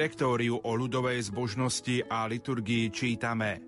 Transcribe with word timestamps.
direktóriu 0.00 0.56
o 0.56 0.72
ľudovej 0.72 1.28
zbožnosti 1.28 2.08
a 2.08 2.24
liturgii 2.24 2.88
čítame. 2.88 3.60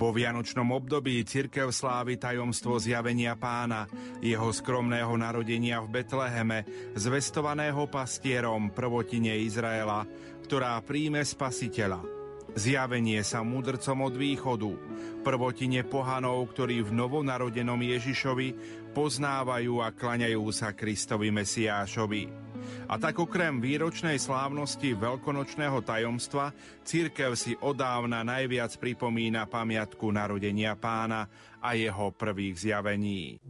Vo 0.00 0.08
vianočnom 0.08 0.72
období 0.72 1.20
cirkev 1.28 1.68
slávi 1.68 2.16
tajomstvo 2.16 2.80
zjavenia 2.80 3.36
pána, 3.36 3.84
jeho 4.24 4.48
skromného 4.56 5.12
narodenia 5.20 5.84
v 5.84 6.00
Betleheme, 6.00 6.64
zvestovaného 6.96 7.92
pastierom 7.92 8.72
prvotine 8.72 9.36
Izraela, 9.36 10.08
ktorá 10.48 10.80
príjme 10.80 11.20
spasiteľa. 11.20 12.00
Zjavenie 12.56 13.20
sa 13.20 13.44
mudrcom 13.44 14.08
od 14.08 14.16
východu, 14.16 14.72
prvotine 15.20 15.84
pohanov, 15.84 16.56
ktorí 16.56 16.88
v 16.88 16.96
novonarodenom 16.96 17.84
Ježišovi 17.84 18.48
poznávajú 18.96 19.84
a 19.84 19.92
klaňajú 19.92 20.40
sa 20.56 20.72
Kristovi 20.72 21.28
Mesiášovi. 21.28 22.45
A 22.86 22.94
tak 23.00 23.18
okrem 23.18 23.58
výročnej 23.58 24.20
slávnosti 24.20 24.94
veľkonočného 24.94 25.78
tajomstva, 25.82 26.54
církev 26.86 27.34
si 27.34 27.58
odávna 27.58 28.22
najviac 28.22 28.74
pripomína 28.78 29.48
pamiatku 29.50 30.08
narodenia 30.10 30.76
pána 30.78 31.26
a 31.58 31.74
jeho 31.74 32.12
prvých 32.14 32.56
zjavení. 32.68 33.40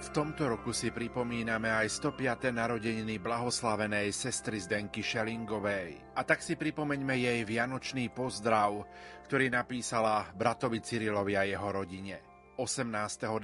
V 0.00 0.16
tomto 0.16 0.48
roku 0.48 0.72
si 0.72 0.88
pripomíname 0.88 1.68
aj 1.68 2.00
105. 2.00 2.56
narodeniny 2.56 3.20
blahoslavenej 3.20 4.08
sestry 4.16 4.56
Zdenky 4.56 5.04
Šelingovej. 5.04 6.16
A 6.16 6.24
tak 6.24 6.40
si 6.40 6.56
pripomeňme 6.56 7.20
jej 7.20 7.44
vianočný 7.44 8.08
pozdrav, 8.08 8.88
ktorý 9.28 9.52
napísala 9.52 10.24
bratovi 10.32 10.80
Cyrilovi 10.80 11.36
a 11.36 11.44
jeho 11.44 11.68
rodine. 11.68 12.16
18. 12.56 12.88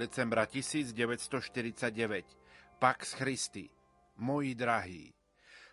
decembra 0.01 0.49
1949 0.49 2.81
Pax 2.81 3.13
Christi 3.13 3.69
Moji 4.17 4.57
drahí, 4.57 5.13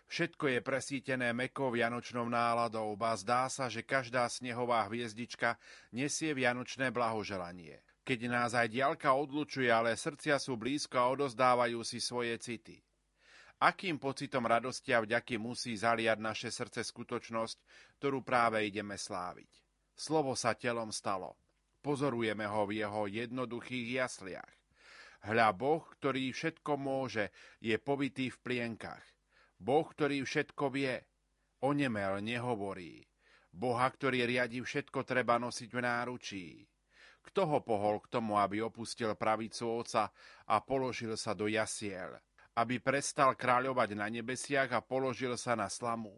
Všetko 0.05 0.53
je 0.53 0.61
presítené 0.61 1.33
mekou 1.33 1.73
vianočnou 1.73 2.29
náladou, 2.29 2.93
ba 2.93 3.17
zdá 3.17 3.49
sa, 3.49 3.73
že 3.73 3.81
každá 3.81 4.29
snehová 4.29 4.85
hviezdička 4.85 5.57
nesie 5.89 6.37
vianočné 6.37 6.93
blahoželanie 6.93 7.81
keď 8.05 8.19
nás 8.29 8.53
aj 8.53 8.69
diaľka 8.69 9.17
odlučuje, 9.17 9.65
ale 9.65 9.97
srdcia 9.97 10.37
sú 10.37 10.53
blízko 10.61 10.95
a 11.01 11.09
odozdávajú 11.17 11.81
si 11.81 11.97
svoje 11.97 12.37
city. 12.37 12.77
Akým 13.57 13.97
pocitom 13.97 14.45
radosti 14.45 14.93
a 14.93 15.01
vďaky 15.01 15.41
musí 15.41 15.73
zaliať 15.73 16.21
naše 16.21 16.53
srdce 16.53 16.85
skutočnosť, 16.85 17.57
ktorú 17.97 18.21
práve 18.21 18.61
ideme 18.61 18.93
sláviť. 18.93 19.49
Slovo 19.97 20.37
sa 20.37 20.53
telom 20.53 20.93
stalo. 20.93 21.33
Pozorujeme 21.81 22.45
ho 22.45 22.69
v 22.69 22.85
jeho 22.85 23.09
jednoduchých 23.09 24.05
jasliach. 24.05 24.53
Hľa 25.25 25.49
Boh, 25.57 25.81
ktorý 25.97 26.29
všetko 26.29 26.77
môže, 26.77 27.33
je 27.57 27.73
povitý 27.81 28.29
v 28.29 28.37
plienkach. 28.45 29.01
Boh, 29.57 29.87
ktorý 29.87 30.21
všetko 30.21 30.69
vie, 30.69 31.01
onemel 31.65 32.21
nehovorí. 32.21 33.01
Boha, 33.49 33.87
ktorý 33.87 34.27
riadi 34.29 34.61
všetko, 34.61 35.07
treba 35.07 35.39
nosiť 35.41 35.69
v 35.71 35.79
náručí. 35.81 36.45
Kto 37.25 37.49
ho 37.49 37.59
pohol 37.65 37.99
k 38.05 38.11
tomu, 38.13 38.37
aby 38.37 38.61
opustil 38.61 39.17
pravicu 39.17 39.65
oca 39.81 40.13
a 40.45 40.55
položil 40.61 41.17
sa 41.17 41.33
do 41.33 41.49
jasiel, 41.49 42.21
aby 42.53 42.77
prestal 42.77 43.33
kráľovať 43.33 43.97
na 43.97 44.07
nebesiach 44.07 44.69
a 44.71 44.85
položil 44.85 45.33
sa 45.35 45.57
na 45.57 45.65
slamu? 45.65 46.13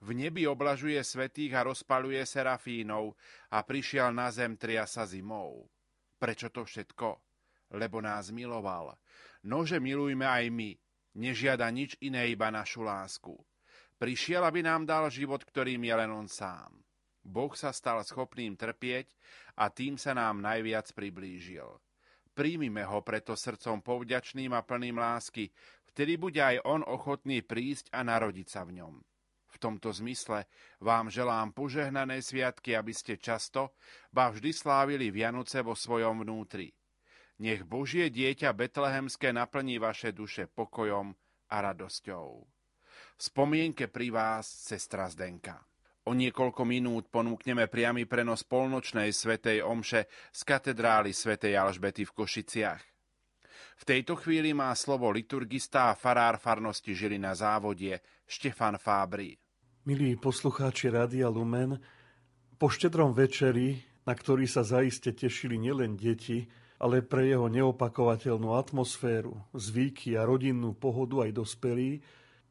V 0.00 0.16
nebi 0.16 0.48
oblažuje 0.48 0.96
svetých 1.04 1.52
a 1.60 1.66
rozpaluje 1.68 2.24
serafínov 2.24 3.12
a 3.52 3.60
prišiel 3.60 4.08
na 4.16 4.32
zem 4.32 4.56
triasa 4.56 5.04
zimou. 5.04 5.68
Prečo 6.16 6.48
to 6.48 6.64
všetko? 6.64 7.20
Lebo 7.76 8.00
nás 8.00 8.32
miloval. 8.32 8.96
Nože 9.44 9.76
milujme 9.76 10.24
aj 10.24 10.48
my, 10.48 10.70
nežiada 11.20 11.68
nič 11.68 12.00
iné, 12.00 12.32
iba 12.32 12.48
našu 12.48 12.80
lásku. 12.80 13.36
Prišiel, 14.00 14.40
aby 14.40 14.64
nám 14.64 14.88
dal 14.88 15.12
život, 15.12 15.44
ktorým 15.44 15.84
je 15.84 15.94
len 15.94 16.08
on 16.08 16.24
sám. 16.24 16.80
Boh 17.20 17.52
sa 17.52 17.68
stal 17.68 18.00
schopným 18.00 18.56
trpieť 18.56 19.12
a 19.60 19.68
tým 19.68 20.00
sa 20.00 20.16
nám 20.16 20.40
najviac 20.40 20.88
priblížil. 20.96 21.68
Príjmime 22.32 22.88
ho 22.88 23.04
preto 23.04 23.36
srdcom 23.36 23.84
povďačným 23.84 24.56
a 24.56 24.64
plným 24.64 24.96
lásky, 24.96 25.52
vtedy 25.92 26.16
bude 26.16 26.40
aj 26.40 26.64
on 26.64 26.80
ochotný 26.80 27.44
prísť 27.44 27.92
a 27.92 28.00
narodiť 28.00 28.48
sa 28.48 28.64
v 28.64 28.80
ňom. 28.80 28.94
V 29.50 29.56
tomto 29.58 29.92
zmysle 29.92 30.46
vám 30.80 31.12
želám 31.12 31.52
požehnané 31.52 32.22
sviatky, 32.24 32.72
aby 32.78 32.94
ste 32.94 33.20
často, 33.20 33.76
ba 34.08 34.30
vždy 34.32 34.54
slávili 34.54 35.12
Vianoce 35.12 35.60
vo 35.60 35.76
svojom 35.76 36.24
vnútri. 36.24 36.72
Nech 37.42 37.66
Božie 37.66 38.08
dieťa 38.08 38.54
betlehemské 38.54 39.34
naplní 39.34 39.76
vaše 39.82 40.14
duše 40.14 40.46
pokojom 40.46 41.12
a 41.50 41.56
radosťou. 41.60 42.26
V 43.16 43.20
spomienke 43.20 43.90
pri 43.90 44.08
vás 44.14 44.46
sestra 44.46 45.10
Zdenka. 45.10 45.69
O 46.10 46.18
niekoľko 46.18 46.66
minút 46.66 47.06
ponúkneme 47.06 47.70
priamy 47.70 48.02
prenos 48.02 48.42
polnočnej 48.42 49.14
svetej 49.14 49.62
omše 49.62 50.10
z 50.34 50.40
katedrály 50.42 51.14
svätej 51.14 51.54
Alžbety 51.54 52.02
v 52.02 52.10
Košiciach. 52.10 52.82
V 53.78 53.82
tejto 53.86 54.18
chvíli 54.18 54.50
má 54.50 54.74
slovo 54.74 55.06
liturgista 55.14 55.86
a 55.86 55.94
farár 55.94 56.42
farnosti 56.42 56.98
žili 56.98 57.14
na 57.14 57.30
závodie 57.38 58.02
Štefan 58.26 58.82
Fábri. 58.82 59.38
Milí 59.86 60.18
poslucháči 60.18 60.90
Rádia 60.90 61.30
Lumen, 61.30 61.78
po 62.58 62.66
štedrom 62.66 63.14
večeri, 63.14 63.78
na 64.02 64.18
ktorý 64.18 64.50
sa 64.50 64.66
zaiste 64.66 65.14
tešili 65.14 65.62
nielen 65.62 65.94
deti, 65.94 66.42
ale 66.82 67.06
pre 67.06 67.30
jeho 67.30 67.46
neopakovateľnú 67.46 68.58
atmosféru, 68.58 69.46
zvyky 69.54 70.18
a 70.18 70.26
rodinnú 70.26 70.74
pohodu 70.74 71.22
aj 71.22 71.38
dospelí, 71.38 72.02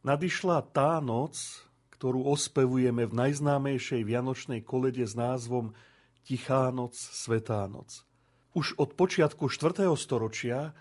nadišla 0.07 0.63
tá 0.71 1.03
noc, 1.03 1.67
ktorú 1.99 2.31
ospevujeme 2.31 3.03
v 3.03 3.13
najznámejšej 3.27 4.07
vianočnej 4.07 4.63
kolede 4.63 5.03
s 5.03 5.19
názvom 5.19 5.75
Tichá 6.23 6.71
noc, 6.71 6.95
Svetá 6.95 7.67
noc. 7.67 8.07
Už 8.55 8.79
od 8.79 8.95
počiatku 8.95 9.51
4. 9.51 9.83
storočia 9.99 10.71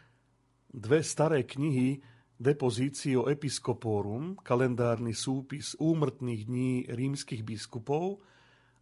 dve 0.71 1.03
staré 1.03 1.43
knihy 1.43 1.99
Depositio 2.39 3.27
Episcoporum, 3.27 4.39
kalendárny 4.47 5.11
súpis 5.11 5.75
úmrtných 5.83 6.47
dní 6.47 6.87
rímskych 6.87 7.43
biskupov 7.43 8.23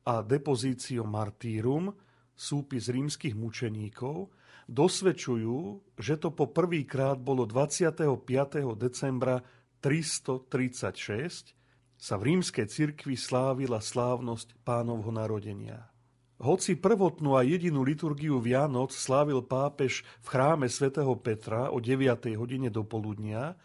a 0.05 0.21
Depositio 0.21 1.09
Martyrum, 1.09 1.89
súpis 2.37 2.93
rímskych 2.93 3.33
mučeníkov, 3.33 4.29
dosvedčujú, 4.69 5.81
že 5.97 6.21
to 6.21 6.37
po 6.37 6.53
prvýkrát 6.53 7.17
bolo 7.17 7.49
25. 7.49 8.05
decembra 8.77 9.41
336, 9.81 11.56
sa 11.97 12.21
v 12.21 12.33
rímskej 12.33 12.69
cirkvi 12.69 13.17
slávila 13.17 13.81
slávnosť 13.81 14.57
pánovho 14.63 15.11
narodenia. 15.13 15.89
Hoci 16.37 16.77
prvotnú 16.77 17.33
a 17.33 17.41
jedinú 17.41 17.81
liturgiu 17.81 18.37
Vianoc 18.45 18.93
slávil 18.93 19.41
pápež 19.41 20.05
v 20.21 20.27
chráme 20.29 20.69
svätého 20.69 21.17
Petra 21.17 21.73
o 21.73 21.81
9. 21.81 22.29
hodine 22.37 22.69
do 22.69 22.85
poludnia, 22.85 23.57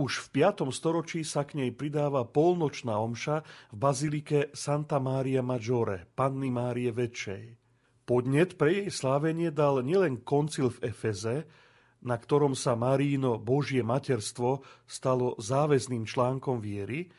už 0.00 0.32
v 0.32 0.48
5. 0.48 0.72
storočí 0.72 1.20
sa 1.28 1.44
k 1.44 1.60
nej 1.60 1.76
pridáva 1.76 2.24
polnočná 2.24 2.96
omša 2.96 3.44
v 3.68 3.76
bazilike 3.76 4.48
Santa 4.56 4.96
Maria 4.96 5.44
Maggiore, 5.44 6.08
Panny 6.16 6.48
Márie 6.48 6.88
Väčšej. 6.88 7.60
Podnet 8.08 8.56
pre 8.56 8.80
jej 8.80 8.88
slávenie 8.88 9.52
dal 9.52 9.84
nielen 9.84 10.24
koncil 10.24 10.72
v 10.72 10.88
Efeze, 10.88 11.44
na 12.00 12.16
ktorom 12.16 12.56
sa 12.56 12.72
Maríno 12.80 13.36
Božie 13.36 13.84
materstvo 13.84 14.64
stalo 14.88 15.36
záväzným 15.36 16.08
článkom 16.08 16.64
viery, 16.64 17.12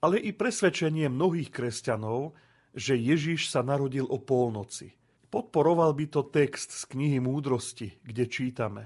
ale 0.00 0.20
i 0.20 0.32
presvedčenie 0.32 1.08
mnohých 1.08 1.52
kresťanov, 1.52 2.36
že 2.76 2.96
Ježiš 2.96 3.48
sa 3.48 3.64
narodil 3.64 4.04
o 4.04 4.20
polnoci. 4.20 4.96
Podporoval 5.32 5.96
by 5.96 6.06
to 6.12 6.22
text 6.28 6.72
z 6.72 6.82
knihy 6.92 7.18
Múdrosti, 7.20 7.98
kde 8.04 8.24
čítame 8.28 8.84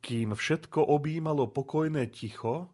Kým 0.00 0.32
všetko 0.32 0.84
objímalo 0.88 1.48
pokojné 1.48 2.08
ticho 2.08 2.72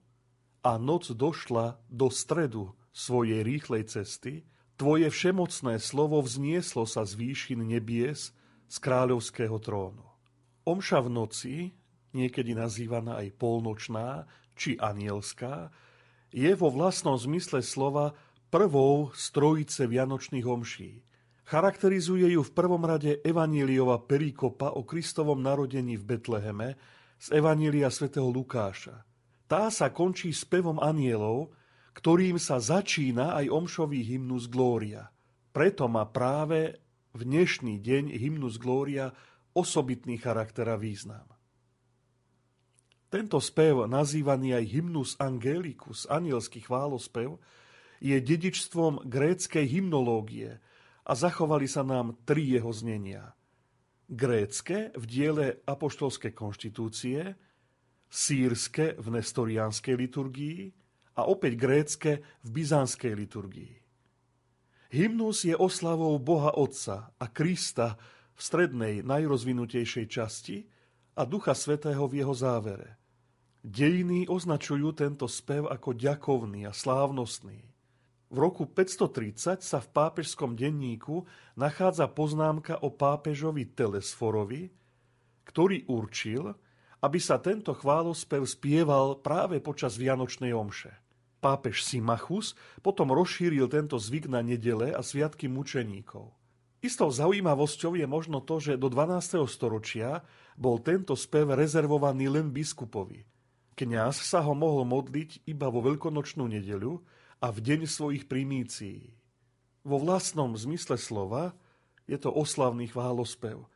a 0.65 0.73
noc 0.79 1.11
došla 1.11 1.79
do 1.91 2.09
stredu 2.09 2.73
svojej 2.95 3.43
rýchlej 3.43 3.91
cesty, 3.91 4.47
Tvoje 4.75 5.07
všemocné 5.07 5.79
slovo 5.79 6.19
vznieslo 6.19 6.83
sa 6.83 7.07
z 7.07 7.15
výšin 7.15 7.63
nebies 7.63 8.35
z 8.67 8.77
kráľovského 8.83 9.55
trónu. 9.63 10.03
Omša 10.67 10.99
v 11.07 11.09
noci, 11.15 11.55
niekedy 12.11 12.59
nazývaná 12.59 13.23
aj 13.23 13.39
polnočná 13.39 14.27
či 14.59 14.75
anielská, 14.75 15.71
je 16.35 16.51
vo 16.59 16.67
vlastnom 16.67 17.15
zmysle 17.15 17.63
slova 17.63 18.11
prvou 18.51 19.15
z 19.15 19.25
trojice 19.31 19.87
vianočných 19.87 20.43
omší. 20.43 21.07
Charakterizuje 21.47 22.35
ju 22.35 22.43
v 22.43 22.51
prvom 22.51 22.83
rade 22.83 23.23
Evaníliova 23.23 24.03
perikopa 24.03 24.75
o 24.75 24.83
Kristovom 24.83 25.39
narodení 25.39 25.95
v 25.95 26.03
Betleheme 26.03 26.75
z 27.23 27.39
Evanília 27.39 27.87
svätého 27.87 28.27
Lukáša. 28.27 29.07
Tá 29.47 29.71
sa 29.71 29.95
končí 29.95 30.35
spevom 30.35 30.83
anielov, 30.83 31.55
ktorým 31.95 32.43
sa 32.43 32.59
začína 32.59 33.39
aj 33.39 33.55
omšový 33.55 34.03
hymnus 34.03 34.51
Glória. 34.51 35.15
Preto 35.55 35.87
má 35.87 36.03
práve 36.11 36.83
v 37.15 37.23
dnešný 37.23 37.79
deň 37.79 38.11
hymnus 38.19 38.59
Glória 38.59 39.15
osobitný 39.55 40.19
charakter 40.19 40.67
a 40.67 40.75
význam. 40.75 41.34
Tento 43.15 43.39
spev, 43.39 43.87
nazývaný 43.87 44.59
aj 44.59 44.65
hymnus 44.75 45.15
Angelicus, 45.23 46.03
anielský 46.11 46.67
chválospev, 46.67 47.39
je 48.03 48.19
dedičstvom 48.19 49.07
gréckej 49.07 49.71
hymnológie 49.71 50.59
a 51.07 51.13
zachovali 51.15 51.71
sa 51.71 51.87
nám 51.87 52.19
tri 52.27 52.59
jeho 52.59 52.75
znenia. 52.75 53.31
Grécke 54.11 54.91
v 54.99 55.05
diele 55.07 55.63
Apoštolskej 55.63 56.35
konštitúcie, 56.35 57.39
sírske 58.11 58.99
v 58.99 59.07
nestoriánskej 59.15 59.95
liturgii 59.95 60.75
a 61.15 61.31
opäť 61.31 61.55
grécke 61.55 62.13
v 62.43 62.49
byzantskej 62.51 63.15
liturgii. 63.15 63.75
Hymnus 64.91 65.47
je 65.47 65.55
oslavou 65.55 66.19
Boha 66.19 66.51
Otca 66.59 67.15
a 67.15 67.27
Krista 67.31 67.95
v 68.35 68.41
strednej, 68.43 69.07
najrozvinutejšej 69.07 70.07
časti 70.11 70.67
a 71.15 71.23
Ducha 71.23 71.55
Svetého 71.55 72.11
v 72.11 72.19
jeho 72.19 72.35
závere. 72.35 73.04
Dejiny 73.65 74.29
označujú 74.29 74.93
tento 74.93 75.25
spev 75.25 75.73
ako 75.73 75.97
ďakovný 75.97 76.69
a 76.69 76.77
slávnostný. 76.77 77.65
V 78.29 78.37
roku 78.37 78.69
530 78.69 79.65
sa 79.65 79.81
v 79.81 79.89
pápežskom 79.89 80.53
denníku 80.53 81.25
nachádza 81.57 82.05
poznámka 82.13 82.77
o 82.85 82.93
pápežovi 82.93 83.65
Telesforovi, 83.73 84.69
ktorý 85.49 85.89
určil, 85.89 86.53
aby 87.01 87.17
sa 87.17 87.41
tento 87.41 87.73
chválospev 87.73 88.45
spieval 88.45 89.25
práve 89.25 89.65
počas 89.65 89.97
Vianočnej 89.97 90.53
omše. 90.53 90.93
Pápež 91.41 91.89
Simachus 91.89 92.53
potom 92.85 93.17
rozšíril 93.17 93.65
tento 93.73 93.97
zvyk 93.97 94.29
na 94.29 94.45
nedele 94.45 94.93
a 94.93 95.01
sviatky 95.01 95.49
mučeníkov. 95.49 96.37
Istou 96.85 97.09
zaujímavosťou 97.09 97.97
je 97.97 98.05
možno 98.05 98.45
to, 98.45 98.61
že 98.61 98.77
do 98.77 98.93
12. 98.93 99.41
storočia 99.49 100.21
bol 100.53 100.85
tento 100.85 101.17
spev 101.17 101.57
rezervovaný 101.57 102.29
len 102.29 102.53
biskupovi. 102.53 103.25
Kňaz 103.75 104.23
sa 104.23 104.43
ho 104.47 104.55
mohol 104.55 104.87
modliť 104.87 105.47
iba 105.51 105.67
vo 105.67 105.83
veľkonočnú 105.83 106.47
nedeľu 106.47 107.03
a 107.43 107.51
v 107.51 107.59
deň 107.59 107.81
svojich 107.91 108.25
primícií. 108.31 109.11
Vo 109.83 109.99
vlastnom 109.99 110.55
zmysle 110.55 110.97
slova 110.97 111.53
je 112.07 112.17
to 112.17 112.31
oslavný 112.31 112.87
chválospev 112.89 113.67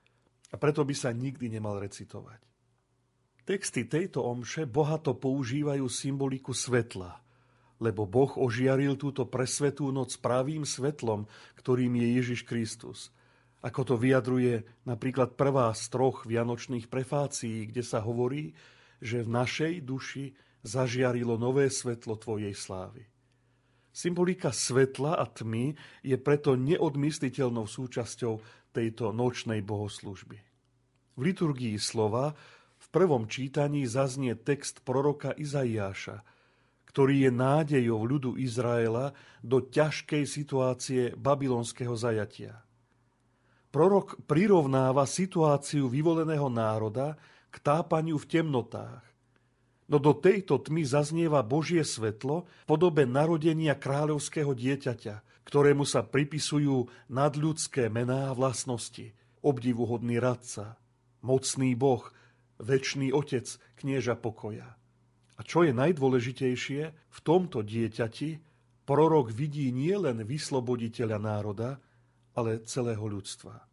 a 0.48 0.54
preto 0.56 0.86
by 0.86 0.94
sa 0.94 1.10
nikdy 1.10 1.50
nemal 1.50 1.76
recitovať. 1.76 2.40
Texty 3.44 3.88
tejto 3.88 4.22
omše 4.22 4.68
bohato 4.68 5.16
používajú 5.16 5.88
symboliku 5.90 6.54
svetla– 6.54 7.18
lebo 7.78 8.06
Boh 8.06 8.30
ožiaril 8.34 8.98
túto 8.98 9.26
presvetú 9.26 9.94
noc 9.94 10.18
pravým 10.18 10.66
svetlom, 10.66 11.30
ktorým 11.58 11.94
je 11.94 12.06
Ježiš 12.18 12.40
Kristus. 12.42 13.14
Ako 13.62 13.82
to 13.82 13.94
vyjadruje 13.98 14.66
napríklad 14.86 15.34
prvá 15.34 15.70
z 15.74 15.90
troch 15.90 16.26
vianočných 16.26 16.86
prefácií, 16.86 17.70
kde 17.70 17.82
sa 17.82 18.02
hovorí, 18.02 18.54
že 18.98 19.22
v 19.22 19.28
našej 19.30 19.74
duši 19.82 20.34
zažiarilo 20.66 21.38
nové 21.38 21.70
svetlo 21.70 22.18
Tvojej 22.18 22.52
slávy. 22.52 23.06
Symbolika 23.94 24.54
svetla 24.54 25.18
a 25.18 25.26
tmy 25.26 25.74
je 26.06 26.16
preto 26.20 26.54
neodmysliteľnou 26.54 27.66
súčasťou 27.66 28.38
tejto 28.70 29.10
nočnej 29.10 29.64
bohoslužby. 29.64 30.38
V 31.18 31.20
liturgii 31.20 31.74
slova 31.82 32.38
v 32.78 32.86
prvom 32.94 33.26
čítaní 33.26 33.90
zaznie 33.90 34.38
text 34.38 34.86
proroka 34.86 35.34
Izaiáša– 35.34 36.22
ktorý 36.88 37.28
je 37.28 37.30
nádejou 37.30 38.00
ľudu 38.00 38.40
Izraela 38.40 39.12
do 39.44 39.60
ťažkej 39.60 40.24
situácie 40.24 41.02
babylonského 41.14 41.92
zajatia. 41.92 42.64
Prorok 43.68 44.24
prirovnáva 44.24 45.04
situáciu 45.04 45.92
vyvoleného 45.92 46.48
národa 46.48 47.20
k 47.48 47.56
tápaniu 47.60 48.20
v 48.20 48.26
temnotách. 48.28 49.04
No 49.88 49.96
do 49.96 50.12
tejto 50.12 50.60
tmy 50.60 50.84
zaznieva 50.84 51.40
Božie 51.40 51.80
svetlo 51.80 52.44
v 52.44 52.64
podobe 52.68 53.08
narodenia 53.08 53.72
kráľovského 53.72 54.52
dieťaťa, 54.52 55.44
ktorému 55.48 55.88
sa 55.88 56.04
pripisujú 56.04 57.08
nadľudské 57.08 57.88
mená 57.88 58.28
a 58.28 58.36
vlastnosti. 58.36 59.16
Obdivuhodný 59.40 60.20
radca, 60.20 60.76
mocný 61.24 61.72
boh, 61.72 62.04
väčší 62.60 63.16
otec, 63.16 63.48
knieža 63.80 64.20
pokoja. 64.20 64.76
A 65.38 65.40
čo 65.46 65.64
je 65.64 65.72
najdôležitejšie, 65.72 66.82
v 66.92 67.18
tomto 67.24 67.64
dieťati 67.64 68.42
prorok 68.84 69.32
vidí 69.32 69.72
nielen 69.72 70.26
vysloboditeľa 70.26 71.16
národa, 71.16 71.80
ale 72.36 72.60
celého 72.68 73.06
ľudstva. 73.08 73.64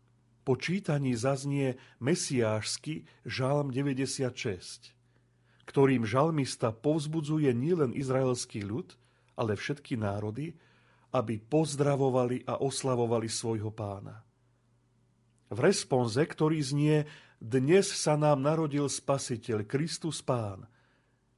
Po 0.46 0.54
čítaní 0.54 1.18
zaznie 1.18 1.82
mesiášsky 1.98 3.10
žalm 3.26 3.74
96, 3.74 4.94
ktorým 5.66 6.06
žalmista 6.06 6.70
povzbudzuje 6.70 7.50
nielen 7.52 7.98
izraelský 7.98 8.62
ľud, 8.62 8.94
ale 9.34 9.58
všetky 9.58 9.98
národy, 9.98 10.54
aby 11.10 11.42
pozdravovali 11.42 12.46
a 12.46 12.62
oslavovali 12.62 13.26
svojho 13.26 13.74
pána. 13.74 14.22
V 15.50 15.58
responze, 15.58 16.22
ktorý 16.22 16.62
znie 16.62 17.10
Dnes 17.42 17.90
sa 17.90 18.14
nám 18.14 18.46
narodil 18.46 18.86
Spasiteľ, 18.86 19.66
Kristus 19.66 20.22
Pán– 20.22 20.70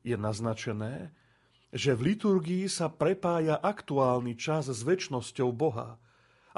je 0.08 0.16
naznačené, 0.16 1.12
že 1.76 1.92
v 1.92 2.16
liturgii 2.16 2.72
sa 2.72 2.88
prepája 2.88 3.60
aktuálny 3.60 4.40
čas 4.40 4.72
s 4.72 4.80
väčšnosťou 4.88 5.52
Boha 5.52 6.00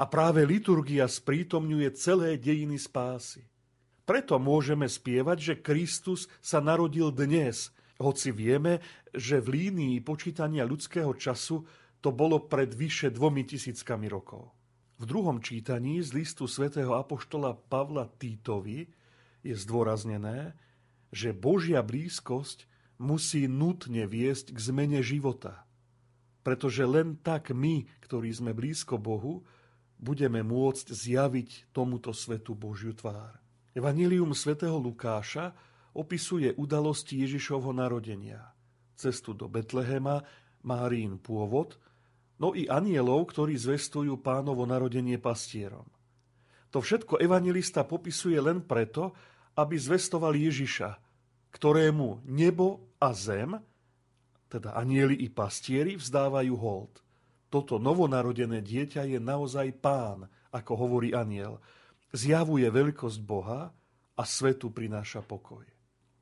a 0.00 0.08
práve 0.08 0.48
liturgia 0.48 1.04
sprítomňuje 1.04 1.92
celé 1.92 2.40
dejiny 2.40 2.80
spásy. 2.80 3.44
Preto 4.08 4.40
môžeme 4.40 4.88
spievať, 4.88 5.38
že 5.38 5.54
Kristus 5.60 6.32
sa 6.40 6.64
narodil 6.64 7.12
dnes, 7.12 7.68
hoci 8.00 8.32
vieme, 8.32 8.80
že 9.12 9.44
v 9.44 9.68
línii 9.68 10.00
počítania 10.00 10.64
ľudského 10.64 11.12
času 11.12 11.68
to 12.00 12.16
bolo 12.16 12.48
pred 12.48 12.72
vyše 12.72 13.12
dvomi 13.12 13.44
tisíckami 13.44 14.08
rokov. 14.08 14.48
V 14.96 15.04
druhom 15.04 15.36
čítaní 15.44 16.00
z 16.00 16.16
listu 16.16 16.48
svätého 16.48 16.96
Apoštola 16.96 17.52
Pavla 17.52 18.08
Týtovi 18.08 18.88
je 19.44 19.52
zdôraznené, 19.52 20.56
že 21.12 21.36
Božia 21.36 21.84
blízkosť 21.84 22.64
musí 22.96 23.44
nutne 23.44 24.08
viesť 24.08 24.56
k 24.56 24.58
zmene 24.64 25.00
života. 25.04 25.68
Pretože 26.40 26.88
len 26.88 27.20
tak 27.20 27.52
my, 27.52 27.84
ktorí 28.00 28.32
sme 28.32 28.56
blízko 28.56 28.96
Bohu, 28.96 29.44
budeme 30.00 30.40
môcť 30.40 30.96
zjaviť 30.96 31.70
tomuto 31.76 32.16
svetu 32.16 32.56
Božiu 32.56 32.96
tvár. 32.96 33.36
Evangelium 33.76 34.32
svätého 34.32 34.80
Lukáša 34.80 35.52
opisuje 35.92 36.56
udalosti 36.56 37.20
Ježišovho 37.20 37.76
narodenia. 37.76 38.56
Cestu 38.96 39.36
do 39.36 39.46
Betlehema, 39.46 40.24
Márín 40.64 41.20
pôvod, 41.20 41.76
no 42.40 42.56
i 42.56 42.64
anielov, 42.66 43.30
ktorí 43.30 43.56
zvestujú 43.60 44.18
pánovo 44.24 44.64
narodenie 44.64 45.20
pastierom. 45.20 45.86
To 46.72 46.80
všetko 46.80 47.20
evangelista 47.20 47.84
popisuje 47.84 48.40
len 48.40 48.64
preto, 48.64 49.12
aby 49.58 49.76
zvestoval 49.76 50.32
Ježiša, 50.32 50.96
ktorému 51.52 52.24
nebo 52.24 52.96
a 53.02 53.10
zem, 53.12 53.58
teda 54.50 54.74
anieli 54.74 55.18
i 55.20 55.28
pastieri, 55.28 55.98
vzdávajú 55.98 56.54
hold. 56.56 57.02
Toto 57.50 57.82
novonarodené 57.82 58.62
dieťa 58.62 59.10
je 59.10 59.18
naozaj 59.18 59.74
pán, 59.82 60.30
ako 60.54 60.72
hovorí 60.78 61.10
aniel. 61.10 61.58
Zjavuje 62.14 62.66
veľkosť 62.70 63.18
Boha 63.26 63.74
a 64.14 64.22
svetu 64.22 64.70
prináša 64.70 65.26
pokoj. 65.26 65.66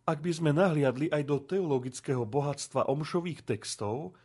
Ak 0.09 0.25
by 0.25 0.33
sme 0.33 0.57
nahliadli 0.57 1.13
aj 1.13 1.23
do 1.29 1.37
teologického 1.37 2.25
bohatstva 2.25 2.89
omšových 2.89 3.45
textov, 3.45 4.17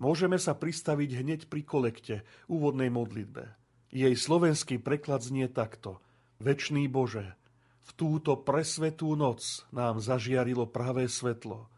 môžeme 0.00 0.40
sa 0.40 0.56
pristaviť 0.56 1.10
hneď 1.12 1.40
pri 1.52 1.60
kolekte, 1.60 2.16
úvodnej 2.48 2.88
modlitbe. 2.88 3.52
Jej 3.92 4.16
slovenský 4.16 4.80
preklad 4.80 5.20
znie 5.20 5.52
takto. 5.52 6.00
Večný 6.40 6.88
Bože, 6.88 7.36
v 7.84 7.90
túto 8.00 8.32
presvetú 8.40 9.12
noc 9.12 9.68
nám 9.76 10.00
zažiarilo 10.00 10.64
pravé 10.64 11.04
svetlo, 11.04 11.68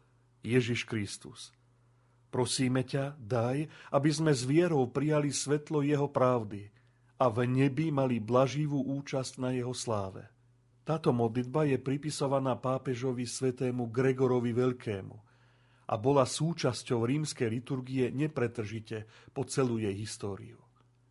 Ježiš 0.47 0.87
Kristus. 0.87 1.51
Prosíme 2.29 2.85
ťa, 2.85 3.17
daj, 3.17 3.65
aby 3.93 4.11
sme 4.13 4.37
s 4.37 4.45
vierou 4.45 4.85
prijali 4.93 5.33
svetlo 5.33 5.81
Jeho 5.81 6.13
pravdy 6.13 6.69
a 7.17 7.33
v 7.33 7.49
nebi 7.49 7.89
mali 7.89 8.21
blaživú 8.21 8.85
účasť 9.01 9.41
na 9.41 9.57
Jeho 9.57 9.73
sláve. 9.73 10.29
Táto 10.85 11.13
modlitba 11.13 11.69
je 11.69 11.77
pripisovaná 11.77 12.57
pápežovi 12.57 13.29
svetému 13.29 13.93
Gregorovi 13.93 14.57
Veľkému 14.57 15.17
a 15.89 15.95
bola 15.97 16.25
súčasťou 16.29 17.05
rímskej 17.05 17.49
liturgie 17.49 18.13
nepretržite 18.13 19.09
po 19.33 19.45
celú 19.49 19.81
jej 19.81 19.93
históriu. 19.93 20.61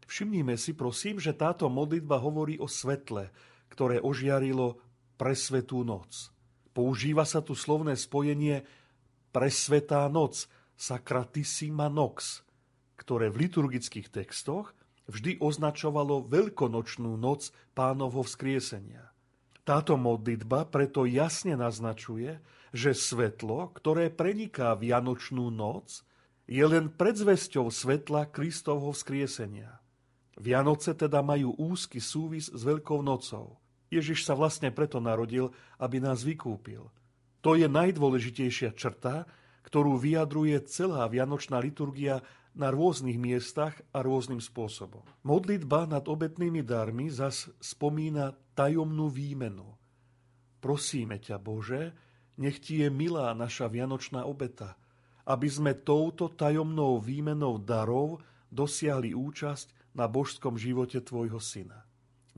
Všimnime 0.05 0.55
si 0.55 0.73
prosím, 0.73 1.21
že 1.21 1.35
táto 1.35 1.67
modlitba 1.67 2.17
hovorí 2.21 2.57
o 2.61 2.69
svetle, 2.69 3.29
ktoré 3.69 3.99
ožiarilo 3.99 4.79
presvetú 5.19 5.81
noc. 5.81 6.31
Používa 6.71 7.25
sa 7.25 7.41
tu 7.41 7.57
slovné 7.57 7.97
spojenie 7.97 8.63
presvetá 9.33 10.05
noc, 10.07 10.45
Sacratissima 10.77 11.89
Nox, 11.89 12.45
ktoré 13.01 13.33
v 13.33 13.49
liturgických 13.49 14.13
textoch 14.13 14.77
vždy 15.09 15.41
označovalo 15.41 16.29
veľkonočnú 16.29 17.17
noc 17.17 17.49
pánovho 17.73 18.21
vzkriesenia. 18.21 19.09
Táto 19.65 19.97
modlitba 19.99 20.69
preto 20.69 21.03
jasne 21.03 21.57
naznačuje, 21.59 22.39
že 22.71 22.95
svetlo, 22.95 23.73
ktoré 23.75 24.07
preniká 24.13 24.77
Vianočnú 24.77 25.51
noc, 25.51 26.05
je 26.47 26.63
len 26.63 26.87
predzvesťou 26.87 27.67
svetla 27.67 28.31
Kristovho 28.31 28.95
vzkriesenia. 28.95 29.83
Vianoce 30.39 30.95
teda 30.95 31.19
majú 31.19 31.57
úzky 31.59 31.99
súvis 31.99 32.47
s 32.47 32.61
Veľkou 32.63 33.03
nocou. 33.03 33.59
Ježiš 33.91 34.23
sa 34.23 34.37
vlastne 34.37 34.71
preto 34.71 35.01
narodil, 35.01 35.51
aby 35.81 35.99
nás 35.99 36.23
vykúpil. 36.23 36.87
To 37.43 37.55
je 37.57 37.67
najdôležitejšia 37.67 38.75
črta, 38.75 39.27
ktorú 39.67 39.99
vyjadruje 39.99 40.63
celá 40.71 41.03
vianočná 41.11 41.59
liturgia 41.59 42.23
na 42.55 42.71
rôznych 42.71 43.19
miestach 43.19 43.75
a 43.91 43.99
rôznym 43.99 44.39
spôsobom. 44.39 45.03
Modlitba 45.27 45.83
nad 45.91 46.07
obetnými 46.07 46.63
darmi 46.63 47.11
zas 47.11 47.51
spomína 47.59 48.31
tajomnú 48.55 49.11
výmenu. 49.11 49.75
Prosíme 50.63 51.19
ťa, 51.19 51.37
Bože, 51.37 51.91
nech 52.39 52.63
ti 52.63 52.81
je 52.81 52.87
milá 52.87 53.35
naša 53.35 53.67
vianočná 53.67 54.23
obeta, 54.23 54.79
aby 55.27 55.51
sme 55.51 55.75
touto 55.75 56.31
tajomnou 56.31 57.03
výmenou 57.03 57.59
darov 57.59 58.23
dosiahli 58.47 59.11
účasť 59.11 59.91
na 59.99 60.07
božskom 60.07 60.55
živote 60.55 61.03
tvojho 61.03 61.43
syna. 61.43 61.83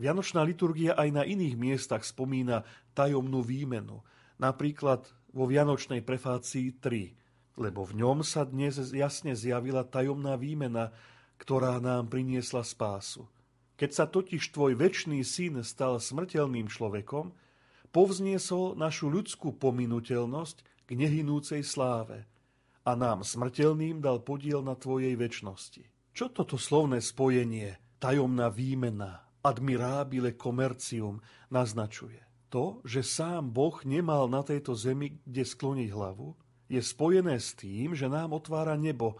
Vianočná 0.01 0.41
liturgia 0.41 0.97
aj 0.97 1.09
na 1.13 1.23
iných 1.23 1.55
miestach 1.59 2.01
spomína 2.01 2.65
tajomnú 2.97 3.45
výmenu, 3.45 4.01
napríklad 4.41 5.05
vo 5.29 5.45
Vianočnej 5.45 6.01
prefácii 6.01 6.81
3 6.81 7.18
lebo 7.59 7.83
v 7.83 7.99
ňom 7.99 8.23
sa 8.23 8.47
dnes 8.47 8.79
jasne 8.95 9.35
zjavila 9.35 9.83
tajomná 9.83 10.39
výmena, 10.39 10.95
ktorá 11.35 11.83
nám 11.83 12.07
priniesla 12.07 12.63
spásu. 12.63 13.27
Keď 13.75 13.89
sa 13.91 14.07
totiž 14.07 14.55
tvoj 14.55 14.79
väčší 14.79 15.19
syn 15.27 15.59
stal 15.67 15.99
smrteľným 15.99 16.71
človekom, 16.71 17.35
povzniesol 17.91 18.79
našu 18.79 19.11
ľudskú 19.11 19.59
pominuteľnosť 19.59 20.87
k 20.87 20.89
nehynúcej 20.95 21.61
sláve 21.67 22.23
a 22.87 22.95
nám 22.95 23.27
smrteľným 23.27 23.99
dal 23.99 24.23
podiel 24.23 24.63
na 24.63 24.79
tvojej 24.79 25.19
väčšnosti. 25.19 25.83
Čo 26.15 26.31
toto 26.31 26.55
slovné 26.55 27.03
spojenie, 27.03 27.75
tajomná 27.99 28.51
výmena, 28.51 29.23
admirabile 29.43 30.35
komercium 30.35 31.19
naznačuje? 31.51 32.23
To, 32.49 32.81
že 32.81 33.05
sám 33.05 33.53
Boh 33.53 33.77
nemal 33.85 34.25
na 34.25 34.41
tejto 34.41 34.73
zemi 34.73 35.21
kde 35.21 35.45
skloniť 35.45 35.89
hlavu, 35.93 36.33
je 36.69 36.79
spojené 36.85 37.41
s 37.41 37.57
tým, 37.57 37.97
že 37.97 38.05
nám 38.05 38.37
otvára 38.37 38.77
nebo, 38.77 39.17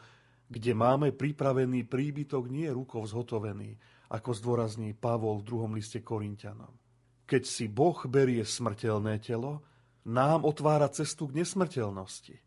kde 0.49 0.77
máme 0.77 1.09
pripravený 1.13 1.89
príbytok 1.89 2.45
nie 2.45 2.69
rukou 2.69 3.01
zhotovený, 3.01 3.77
ako 4.13 4.29
zdôrazní 4.33 4.93
Pavol 4.93 5.41
v 5.41 5.47
druhom 5.49 5.71
liste 5.73 6.01
Korintianom. 6.05 6.73
Keď 7.25 7.43
si 7.45 7.65
Boh 7.69 7.97
berie 8.09 8.41
smrteľné 8.41 9.21
telo, 9.21 9.65
nám 10.05 10.45
otvára 10.45 10.89
cestu 10.89 11.29
k 11.29 11.41
nesmrteľnosti. 11.41 12.37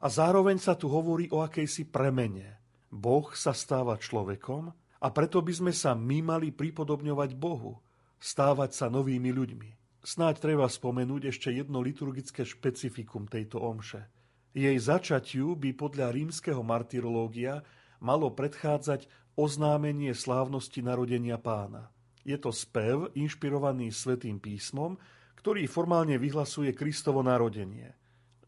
A 0.00 0.06
zároveň 0.08 0.56
sa 0.56 0.72
tu 0.72 0.88
hovorí 0.88 1.28
o 1.28 1.44
akejsi 1.44 1.92
premene. 1.92 2.56
Boh 2.88 3.28
sa 3.36 3.52
stáva 3.52 4.00
človekom 4.00 4.72
a 5.00 5.06
preto 5.12 5.44
by 5.44 5.52
sme 5.52 5.72
sa 5.76 5.92
my 5.92 6.24
mali 6.24 6.48
pripodobňovať 6.56 7.36
Bohu, 7.36 7.76
stávať 8.16 8.72
sa 8.72 8.86
novými 8.88 9.28
ľuďmi. 9.28 9.70
Snáď 10.00 10.40
treba 10.40 10.64
spomenúť 10.64 11.28
ešte 11.28 11.52
jedno 11.52 11.84
liturgické 11.84 12.48
špecifikum 12.48 13.28
tejto 13.28 13.60
omše– 13.60 14.08
jej 14.50 14.78
začatiu 14.78 15.54
by 15.54 15.70
podľa 15.74 16.10
rímskeho 16.10 16.62
martyrológia 16.66 17.62
malo 18.02 18.32
predchádzať 18.34 19.06
oznámenie 19.38 20.10
slávnosti 20.12 20.82
narodenia 20.82 21.38
pána. 21.38 21.88
Je 22.26 22.36
to 22.36 22.52
spev 22.52 23.08
inšpirovaný 23.16 23.94
svetým 23.94 24.36
písmom, 24.36 25.00
ktorý 25.40 25.64
formálne 25.64 26.20
vyhlasuje 26.20 26.76
Kristovo 26.76 27.24
narodenie. 27.24 27.96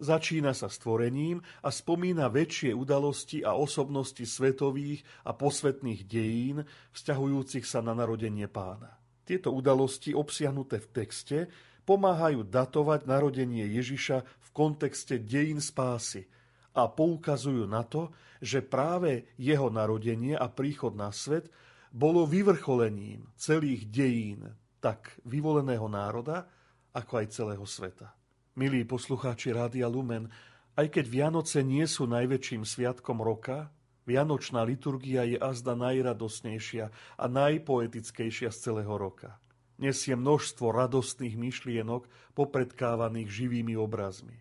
Začína 0.02 0.50
sa 0.50 0.66
stvorením 0.66 1.38
a 1.62 1.70
spomína 1.70 2.26
väčšie 2.26 2.74
udalosti 2.74 3.46
a 3.46 3.54
osobnosti 3.54 4.26
svetových 4.26 5.06
a 5.22 5.30
posvetných 5.30 6.02
dejín 6.10 6.66
vzťahujúcich 6.90 7.62
sa 7.62 7.80
na 7.86 7.94
narodenie 7.94 8.50
pána. 8.50 8.98
Tieto 9.22 9.54
udalosti 9.54 10.10
obsiahnuté 10.10 10.82
v 10.82 10.88
texte 10.90 11.38
pomáhajú 11.86 12.42
datovať 12.42 13.06
narodenie 13.06 13.62
Ježiša 13.78 14.41
kontexte 14.52 15.18
dejín 15.18 15.58
spásy 15.58 16.28
a 16.72 16.88
poukazujú 16.88 17.68
na 17.68 17.84
to, 17.84 18.12
že 18.40 18.64
práve 18.64 19.28
jeho 19.36 19.68
narodenie 19.68 20.36
a 20.36 20.48
príchod 20.48 20.96
na 20.96 21.12
svet 21.12 21.52
bolo 21.92 22.24
vyvrcholením 22.24 23.28
celých 23.36 23.88
dejín 23.92 24.48
tak 24.80 25.12
vyvoleného 25.28 25.86
národa, 25.86 26.48
ako 26.96 27.12
aj 27.22 27.26
celého 27.32 27.64
sveta. 27.64 28.12
Milí 28.56 28.84
poslucháči 28.84 29.52
Rádia 29.52 29.88
Lumen, 29.88 30.28
aj 30.76 30.88
keď 30.88 31.04
Vianoce 31.08 31.60
nie 31.60 31.84
sú 31.84 32.08
najväčším 32.08 32.64
sviatkom 32.64 33.20
roka, 33.20 33.72
Vianočná 34.02 34.66
liturgia 34.66 35.22
je 35.22 35.38
azda 35.38 35.78
najradosnejšia 35.78 36.90
a 37.16 37.24
najpoetickejšia 37.30 38.50
z 38.50 38.58
celého 38.58 38.94
roka 38.98 39.38
nesie 39.80 40.16
množstvo 40.16 40.72
radostných 40.72 41.36
myšlienok 41.36 42.08
popredkávaných 42.36 43.28
živými 43.28 43.76
obrazmi. 43.76 44.40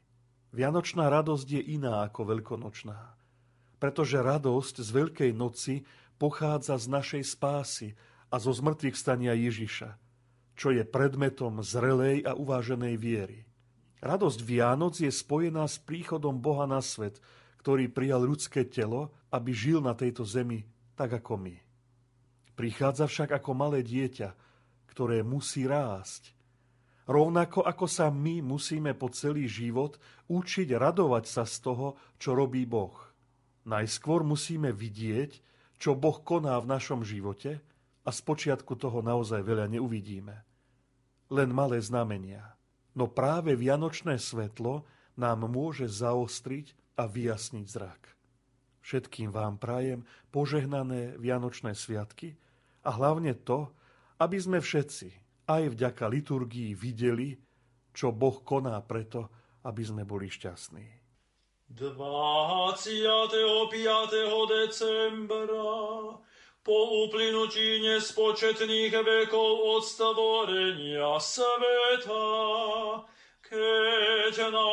Vianočná 0.51 1.07
radosť 1.07 1.47
je 1.47 1.61
iná 1.79 2.03
ako 2.03 2.35
veľkonočná, 2.35 2.99
pretože 3.79 4.19
radosť 4.19 4.83
z 4.83 4.89
Veľkej 4.91 5.31
noci 5.31 5.87
pochádza 6.19 6.75
z 6.75 6.91
našej 6.91 7.23
spásy 7.23 7.95
a 8.27 8.35
zo 8.39 8.51
zmrtvých 8.51 8.95
stania 8.99 9.31
Ježiša, 9.31 9.95
čo 10.59 10.75
je 10.75 10.83
predmetom 10.83 11.63
zrelej 11.63 12.27
a 12.27 12.35
uváženej 12.35 12.95
viery. 12.99 13.47
Radosť 14.03 14.39
Vianoc 14.43 14.99
je 14.99 15.13
spojená 15.13 15.63
s 15.69 15.79
príchodom 15.79 16.41
Boha 16.41 16.67
na 16.67 16.81
svet, 16.83 17.21
ktorý 17.61 17.87
prijal 17.87 18.25
ľudské 18.25 18.65
telo, 18.65 19.13
aby 19.29 19.53
žil 19.53 19.79
na 19.79 19.93
tejto 19.93 20.25
zemi 20.25 20.65
tak 21.01 21.17
ako 21.17 21.33
my. 21.41 21.55
Prichádza 22.53 23.09
však 23.09 23.41
ako 23.41 23.51
malé 23.57 23.81
dieťa, 23.81 24.37
ktoré 24.91 25.23
musí 25.23 25.63
rásť. 25.63 26.35
Rovnako 27.07 27.63
ako 27.63 27.87
sa 27.87 28.11
my 28.11 28.43
musíme 28.43 28.91
po 28.93 29.07
celý 29.09 29.47
život 29.47 29.97
učiť 30.27 30.75
radovať 30.75 31.25
sa 31.25 31.43
z 31.47 31.55
toho, 31.63 31.87
čo 32.19 32.35
robí 32.35 32.67
Boh. 32.67 32.93
Najskôr 33.63 34.27
musíme 34.27 34.75
vidieť, 34.75 35.39
čo 35.81 35.97
Boh 35.97 36.19
koná 36.21 36.59
v 36.59 36.69
našom 36.69 37.01
živote 37.01 37.63
a 38.05 38.09
spočiatku 38.11 38.77
toho 38.77 39.01
naozaj 39.01 39.41
veľa 39.41 39.71
neuvidíme. 39.71 40.35
Len 41.31 41.49
malé 41.49 41.79
znamenia. 41.79 42.53
No 42.91 43.07
práve 43.07 43.55
vianočné 43.55 44.19
svetlo 44.19 44.83
nám 45.15 45.47
môže 45.47 45.87
zaostriť 45.87 46.75
a 46.99 47.07
vyjasniť 47.07 47.65
zrak. 47.65 48.01
Všetkým 48.81 49.29
vám 49.31 49.61
prajem 49.61 50.03
požehnané 50.33 51.15
vianočné 51.15 51.77
sviatky 51.77 52.35
a 52.81 52.89
hlavne 52.91 53.37
to, 53.37 53.69
aby 54.21 54.37
sme 54.37 54.61
všetci 54.61 55.09
aj 55.49 55.73
vďaka 55.73 56.05
liturgii 56.05 56.77
videli, 56.77 57.33
čo 57.89 58.13
Boh 58.13 58.45
koná 58.45 58.77
preto, 58.85 59.33
aby 59.65 59.81
sme 59.81 60.05
boli 60.05 60.29
šťastní. 60.29 61.01
25. 61.71 61.97
decembra 64.45 65.71
po 66.61 66.77
uplynutí 67.07 67.81
nespočetných 67.81 68.93
vekov 68.93 69.51
od 69.79 69.81
stvorenia 69.81 71.17
sveta, 71.17 72.27
Keď 73.51 74.35
na 74.51 74.71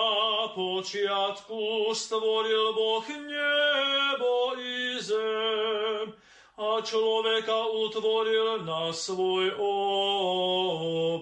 počiatku 0.52 1.90
stvoril 1.96 2.76
Boh 2.76 3.06
nebo 3.08 4.54
i 4.60 5.00
zem 5.00 5.87
a 6.58 6.82
človeka 6.82 7.70
utvoril 7.70 8.66
na 8.66 8.90
svoj 8.90 9.54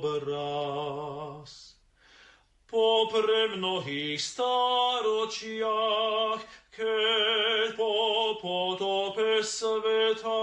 obraz. 0.00 1.76
Po 2.64 3.04
pre 3.12 3.52
mnohých 3.52 4.16
staročiach, 4.16 5.20
keď 6.72 7.76
po 7.76 8.40
potope 8.40 9.44
sveta 9.44 10.40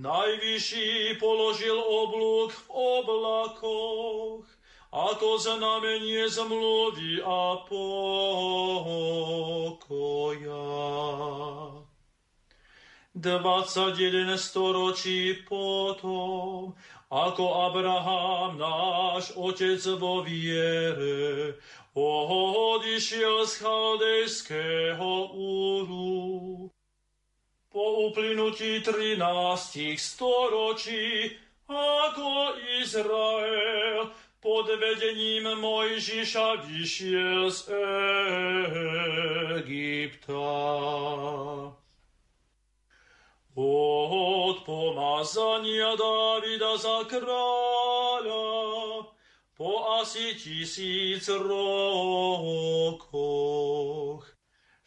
najvyšší 0.00 1.20
položil 1.20 1.76
oblúk 1.76 2.56
v 2.56 2.62
oblakoch, 2.72 4.48
ako 4.88 5.28
znamenie 5.36 6.24
zmluvy 6.24 7.20
a 7.20 7.60
pokoja. 7.68 8.08
21 13.18 14.38
storočí 14.38 15.42
potom, 15.42 16.70
ako 17.10 17.44
Abraham, 17.66 18.54
náš 18.54 19.34
otec 19.34 19.82
vo 19.98 20.22
viere, 20.22 21.58
odišiel 21.98 23.42
z 23.42 23.52
chaldejského 23.58 25.34
úru. 25.34 26.70
Po 27.74 27.84
uplynutí 28.06 28.86
13 28.86 29.98
storočí, 29.98 31.34
ako 31.66 32.54
Izrael 32.80 34.14
pod 34.38 34.70
vedením 34.70 35.58
Mojžiša 35.58 36.62
vyšiel 36.70 37.50
z 37.50 37.60
Egypta. 39.58 40.46
Od 43.58 44.62
pomazania 44.62 45.98
Davida 45.98 46.78
za 46.78 47.02
kráľa 47.10 49.02
po 49.58 49.98
asi 49.98 50.38
tisíc 50.38 51.26
rokoch. 51.26 53.02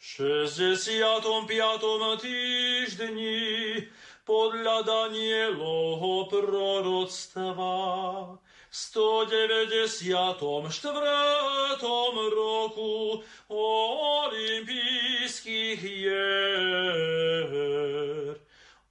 65. 0.00 2.16
týždni 2.16 3.84
podľa 4.24 4.88
Danielovho 4.88 6.32
proroctva 6.32 7.76
194. 8.72 10.40
roku 12.32 13.20
olympijských 13.52 15.76
hier 15.76 17.52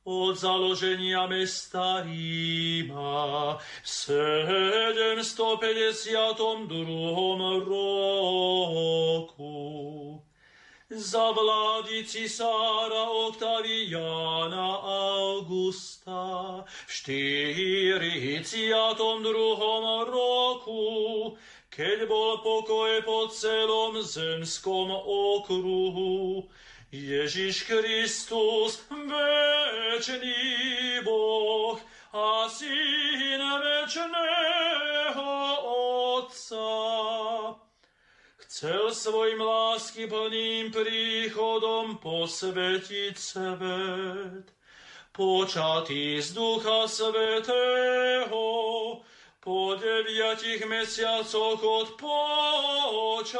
od 0.05 0.33
založenia 0.33 1.27
mesta 1.29 2.01
Ríma 2.01 3.57
v 3.61 3.85
752. 3.85 6.65
roku 7.61 9.61
za 10.89 11.31
vlády 11.31 12.03
cisára 12.03 13.09
Octaviana 13.29 14.81
Augusta 15.29 16.65
v 16.65 16.91
42. 16.91 18.73
roku, 20.09 21.37
keď 21.69 22.09
bol 22.09 22.41
pokoj 22.43 23.01
po 23.05 23.29
celom 23.29 24.01
zemskom 24.01 24.89
okruhu, 24.91 26.49
Ježiš 26.91 27.63
Kristus, 27.63 28.83
večný 28.91 30.99
Boh 31.07 31.79
a 32.11 32.51
Syn 32.51 33.39
večného 33.63 35.31
Otca, 36.19 36.67
chcel 38.43 38.91
svojim 38.91 39.39
lásky 39.39 40.11
plným 40.11 40.75
príchodom 40.75 41.95
posvetiť 41.95 43.15
svet. 43.15 44.51
Počatý 45.15 46.19
z 46.19 46.27
Ducha 46.35 46.91
Svetého, 46.91 48.43
po 49.39 49.79
deviatich 49.79 50.67
mesiacoch 50.67 51.63
od 51.63 51.95
počatia, 51.95 53.31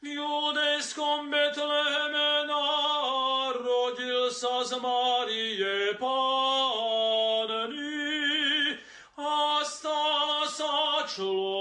v 0.00 0.16
judejskom 0.16 1.28
Betleheme 1.28 2.48
narodil 2.48 4.32
sa 4.32 4.64
z 4.64 4.80
Márie 4.80 5.92
Panny 6.00 6.40
a 9.20 9.60
stal 9.60 10.48
sa 10.48 11.04
človek. 11.04 11.60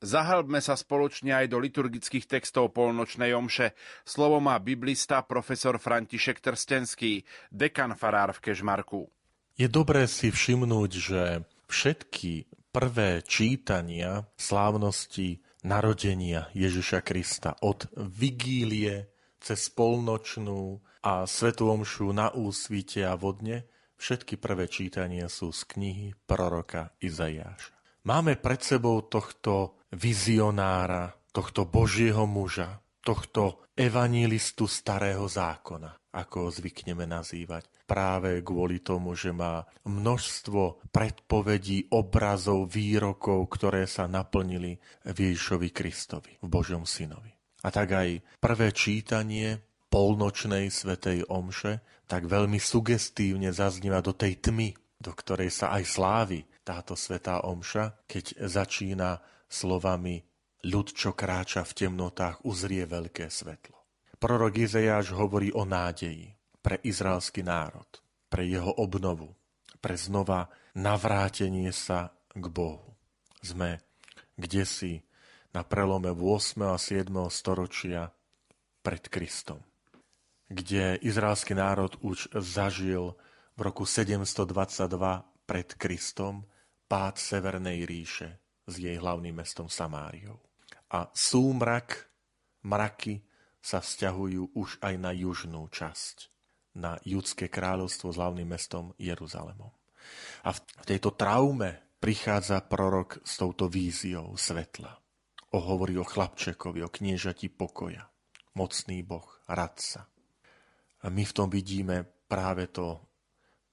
Zahlbme 0.00 0.64
sa 0.64 0.80
spoločne 0.80 1.36
aj 1.36 1.52
do 1.52 1.60
liturgických 1.60 2.24
textov 2.24 2.72
polnočnej 2.72 3.36
omše. 3.36 3.76
Slovo 4.00 4.40
má 4.40 4.56
biblista 4.56 5.20
profesor 5.20 5.76
František 5.76 6.40
Trstenský, 6.40 7.20
dekan 7.52 7.92
farár 7.92 8.32
v 8.32 8.48
Kežmarku. 8.48 9.12
Je 9.60 9.68
dobré 9.68 10.08
si 10.08 10.32
všimnúť, 10.32 10.90
že 10.96 11.22
všetky 11.68 12.48
prvé 12.72 13.20
čítania 13.28 14.24
slávnosti 14.40 15.44
narodenia 15.68 16.48
Ježiša 16.56 17.04
Krista 17.04 17.60
od 17.60 17.84
vigílie 17.92 19.12
cez 19.36 19.68
polnočnú 19.68 20.80
a 21.04 21.28
svetomšu 21.28 22.12
na 22.16 22.32
úsvite 22.32 23.04
a 23.04 23.16
vodne, 23.20 23.68
všetky 24.00 24.40
prvé 24.40 24.64
čítania 24.64 25.28
sú 25.28 25.52
z 25.52 25.64
knihy 25.76 26.08
proroka 26.24 26.96
Izajáša. 27.04 27.76
Máme 28.08 28.40
pred 28.40 28.64
sebou 28.64 29.04
tohto 29.04 29.79
vizionára, 29.94 31.14
tohto 31.30 31.66
Božieho 31.66 32.26
muža, 32.26 32.82
tohto 33.02 33.64
evanílistu 33.74 34.68
starého 34.68 35.24
zákona, 35.24 36.12
ako 36.12 36.36
ho 36.46 36.50
zvykneme 36.52 37.06
nazývať. 37.06 37.66
práve 37.90 38.38
kvôli 38.46 38.86
tomu, 38.86 39.18
že 39.18 39.34
má 39.34 39.66
množstvo 39.82 40.86
predpovedí, 40.94 41.90
obrazov, 41.90 42.70
výrokov, 42.70 43.50
ktoré 43.50 43.90
sa 43.90 44.06
naplnili 44.06 44.78
v 45.02 45.16
Ježišovi 45.34 45.74
Kristovi, 45.74 46.38
v 46.38 46.46
Božom 46.46 46.86
synovi. 46.86 47.34
A 47.66 47.74
tak 47.74 47.90
aj 47.90 48.38
prvé 48.38 48.70
čítanie 48.70 49.58
polnočnej 49.90 50.70
svetej 50.70 51.26
omše 51.26 51.82
tak 52.06 52.30
veľmi 52.30 52.62
sugestívne 52.62 53.50
zaznieva 53.50 53.98
do 53.98 54.14
tej 54.14 54.38
tmy, 54.38 54.70
do 55.02 55.10
ktorej 55.10 55.50
sa 55.50 55.74
aj 55.74 55.84
slávi 55.90 56.40
táto 56.62 56.94
svetá 56.94 57.42
omša, 57.42 58.06
keď 58.06 58.46
začína 58.46 59.18
slovami 59.50 60.22
ľud, 60.64 60.94
čo 60.94 61.12
kráča 61.12 61.66
v 61.66 61.76
temnotách, 61.84 62.46
uzrie 62.46 62.86
veľké 62.86 63.26
svetlo. 63.26 63.76
Prorok 64.16 64.54
Izejáš 64.56 65.12
hovorí 65.16 65.50
o 65.50 65.66
nádeji 65.66 66.38
pre 66.62 66.78
izraelský 66.86 67.42
národ, 67.42 67.88
pre 68.30 68.46
jeho 68.46 68.70
obnovu, 68.78 69.34
pre 69.82 69.98
znova 69.98 70.52
navrátenie 70.78 71.72
sa 71.74 72.14
k 72.30 72.44
Bohu. 72.46 72.94
Sme 73.40 73.80
kde 74.40 74.64
si 74.64 74.92
na 75.52 75.60
prelome 75.60 76.08
8. 76.08 76.56
a 76.64 76.80
7. 76.80 77.12
storočia 77.28 78.08
pred 78.80 79.04
Kristom, 79.12 79.60
kde 80.48 80.96
izraelský 81.04 81.52
národ 81.52 82.00
už 82.00 82.32
zažil 82.40 83.20
v 83.54 83.60
roku 83.60 83.84
722 83.84 84.48
pred 85.44 85.68
Kristom 85.76 86.48
pád 86.88 87.20
Severnej 87.20 87.84
ríše 87.84 88.40
s 88.70 88.78
jej 88.78 88.94
hlavným 88.96 89.34
mestom 89.34 89.66
Samáriou. 89.66 90.38
A 90.90 91.10
súmrak, 91.10 92.08
mraky 92.62 93.26
sa 93.60 93.82
vzťahujú 93.82 94.56
už 94.56 94.80
aj 94.80 94.94
na 94.96 95.12
južnú 95.12 95.66
časť, 95.68 96.30
na 96.78 96.96
judské 97.04 97.50
kráľovstvo 97.50 98.14
s 98.14 98.16
hlavným 98.16 98.48
mestom 98.48 98.94
Jeruzalemom. 98.96 99.70
A 100.46 100.50
v 100.54 100.58
tejto 100.86 101.12
traume 101.12 101.98
prichádza 102.00 102.64
prorok 102.64 103.20
s 103.26 103.36
touto 103.36 103.68
víziou 103.68 104.32
svetla 104.38 105.00
o 105.50 105.58
hovorí 105.58 105.98
o 105.98 106.06
chlapčekovi, 106.06 106.80
o 106.86 106.90
kniežati 106.90 107.50
pokoja, 107.50 108.06
mocný 108.54 109.02
boh, 109.02 109.26
radca. 109.50 110.06
A 111.02 111.06
my 111.10 111.24
v 111.26 111.34
tom 111.34 111.48
vidíme 111.50 112.06
práve 112.30 112.70
to, 112.70 113.02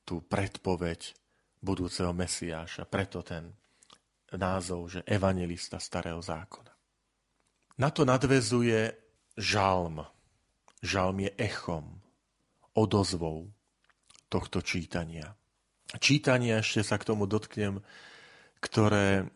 tú 0.02 0.24
predpoveď 0.26 1.14
budúceho 1.62 2.16
Mesiáša, 2.16 2.88
preto 2.90 3.22
ten 3.22 3.54
názov, 4.36 4.92
že 4.92 5.00
evangelista 5.08 5.80
starého 5.80 6.20
zákona. 6.20 6.74
Na 7.78 7.90
to 7.94 8.04
nadvezuje 8.04 8.92
žalm. 9.38 10.04
Žalm 10.82 11.18
je 11.26 11.32
echom, 11.38 12.02
odozvou 12.74 13.50
tohto 14.28 14.62
čítania. 14.62 15.38
Čítania, 15.98 16.60
ešte 16.60 16.84
sa 16.84 17.00
k 17.00 17.08
tomu 17.08 17.26
dotknem, 17.26 17.80
ktoré 18.60 19.30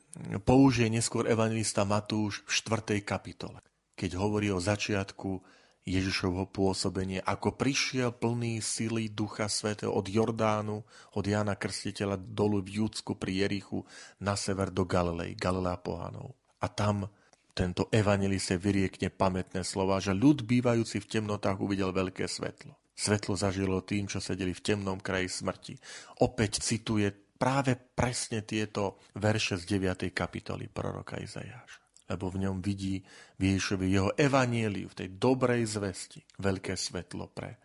použije 0.44 0.92
neskôr 0.92 1.30
evangelista 1.30 1.88
Matúš 1.88 2.44
v 2.44 2.52
4. 3.00 3.00
kapitole, 3.06 3.64
keď 3.96 4.20
hovorí 4.20 4.52
o 4.52 4.60
začiatku 4.60 5.40
Ježišovho 5.82 6.46
pôsobenie, 6.54 7.26
ako 7.26 7.58
prišiel 7.58 8.14
plný 8.14 8.62
sily 8.62 9.10
Ducha 9.10 9.50
Svetého 9.50 9.90
od 9.90 10.06
Jordánu, 10.06 10.86
od 11.18 11.26
Jana 11.26 11.58
Krstiteľa 11.58 12.22
dolu 12.22 12.62
v 12.62 12.86
Júdsku 12.86 13.18
pri 13.18 13.46
Jerichu 13.46 13.82
na 14.22 14.38
sever 14.38 14.70
do 14.70 14.86
Galilei, 14.86 15.34
Galilea 15.34 15.82
pohanov. 15.82 16.38
A 16.62 16.70
tam 16.70 17.10
tento 17.58 17.90
evangeliste 17.90 18.56
vyriekne 18.62 19.10
pamätné 19.10 19.66
slova, 19.66 19.98
že 19.98 20.14
ľud 20.14 20.46
bývajúci 20.46 21.02
v 21.02 21.10
temnotách 21.18 21.58
uvidel 21.58 21.90
veľké 21.90 22.30
svetlo. 22.30 22.78
Svetlo 22.94 23.34
zažilo 23.34 23.82
tým, 23.82 24.06
čo 24.06 24.22
sedeli 24.22 24.54
v 24.54 24.62
temnom 24.62 25.02
kraji 25.02 25.28
smrti. 25.28 25.74
Opäť 26.22 26.62
cituje 26.62 27.10
práve 27.42 27.74
presne 27.74 28.46
tieto 28.46 29.02
verše 29.18 29.58
z 29.58 29.66
9. 29.82 30.14
kapitoly 30.14 30.70
proroka 30.70 31.18
Izajáša. 31.18 31.81
Lebo 32.12 32.28
v 32.28 32.44
ňom 32.44 32.60
vidí 32.60 33.00
v 33.40 33.56
Ježišovi 33.56 33.88
jeho 33.88 34.12
evanieliu, 34.20 34.92
v 34.92 34.98
tej 35.00 35.10
dobrej 35.16 35.64
zvesti, 35.80 36.20
veľké 36.44 36.76
svetlo 36.76 37.32
pre, 37.32 37.56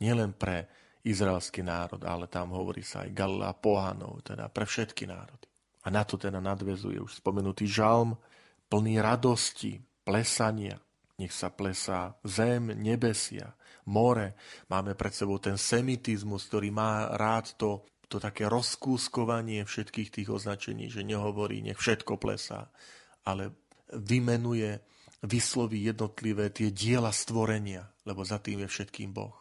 nielen 0.00 0.32
pre 0.32 0.64
izraelský 1.04 1.60
národ, 1.60 2.00
ale 2.08 2.32
tam 2.32 2.56
hovorí 2.56 2.80
sa 2.80 3.04
aj 3.04 3.12
Galilea 3.12 3.52
pohanov, 3.60 4.24
teda 4.24 4.48
pre 4.48 4.64
všetky 4.64 5.04
národy. 5.04 5.48
A 5.84 5.92
na 5.92 6.04
to 6.04 6.16
teda 6.16 6.40
nadvezuje 6.40 6.96
už 6.96 7.20
spomenutý 7.20 7.68
žalm, 7.68 8.16
plný 8.72 9.00
radosti, 9.00 9.80
plesania. 10.04 10.80
Nech 11.20 11.36
sa 11.36 11.52
plesá 11.52 12.16
zem, 12.24 12.72
nebesia, 12.80 13.52
more. 13.88 14.36
Máme 14.72 14.96
pred 14.96 15.12
sebou 15.12 15.36
ten 15.36 15.60
semitizmus, 15.60 16.48
ktorý 16.48 16.72
má 16.72 17.12
rád 17.12 17.52
to 17.60 17.84
to 18.10 18.18
také 18.18 18.50
rozkúskovanie 18.50 19.62
všetkých 19.62 20.10
tých 20.10 20.28
označení, 20.34 20.90
že 20.90 21.06
nehovorí, 21.06 21.62
nech 21.62 21.78
všetko 21.78 22.18
plesá, 22.18 22.66
ale 23.22 23.54
vymenuje, 23.94 24.80
vysloví 25.26 25.84
jednotlivé 25.84 26.48
tie 26.50 26.72
diela 26.72 27.12
stvorenia, 27.12 27.84
lebo 28.08 28.24
za 28.24 28.40
tým 28.40 28.64
je 28.64 28.68
všetkým 28.68 29.12
Boh. 29.12 29.36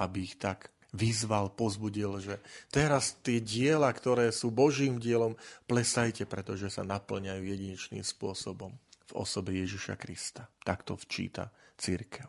Aby 0.00 0.24
ich 0.24 0.40
tak 0.40 0.72
vyzval, 0.96 1.52
pozbudil, 1.54 2.18
že 2.18 2.40
teraz 2.72 3.20
tie 3.20 3.38
diela, 3.38 3.92
ktoré 3.92 4.32
sú 4.32 4.50
Božím 4.50 4.98
dielom, 4.98 5.36
plesajte, 5.68 6.24
pretože 6.26 6.72
sa 6.72 6.82
naplňajú 6.82 7.42
jedinečným 7.44 8.02
spôsobom 8.02 8.74
v 9.10 9.12
osobe 9.14 9.54
Ježiša 9.54 9.94
Krista. 10.00 10.48
Takto 10.64 10.96
včíta 10.96 11.52
církev. 11.78 12.26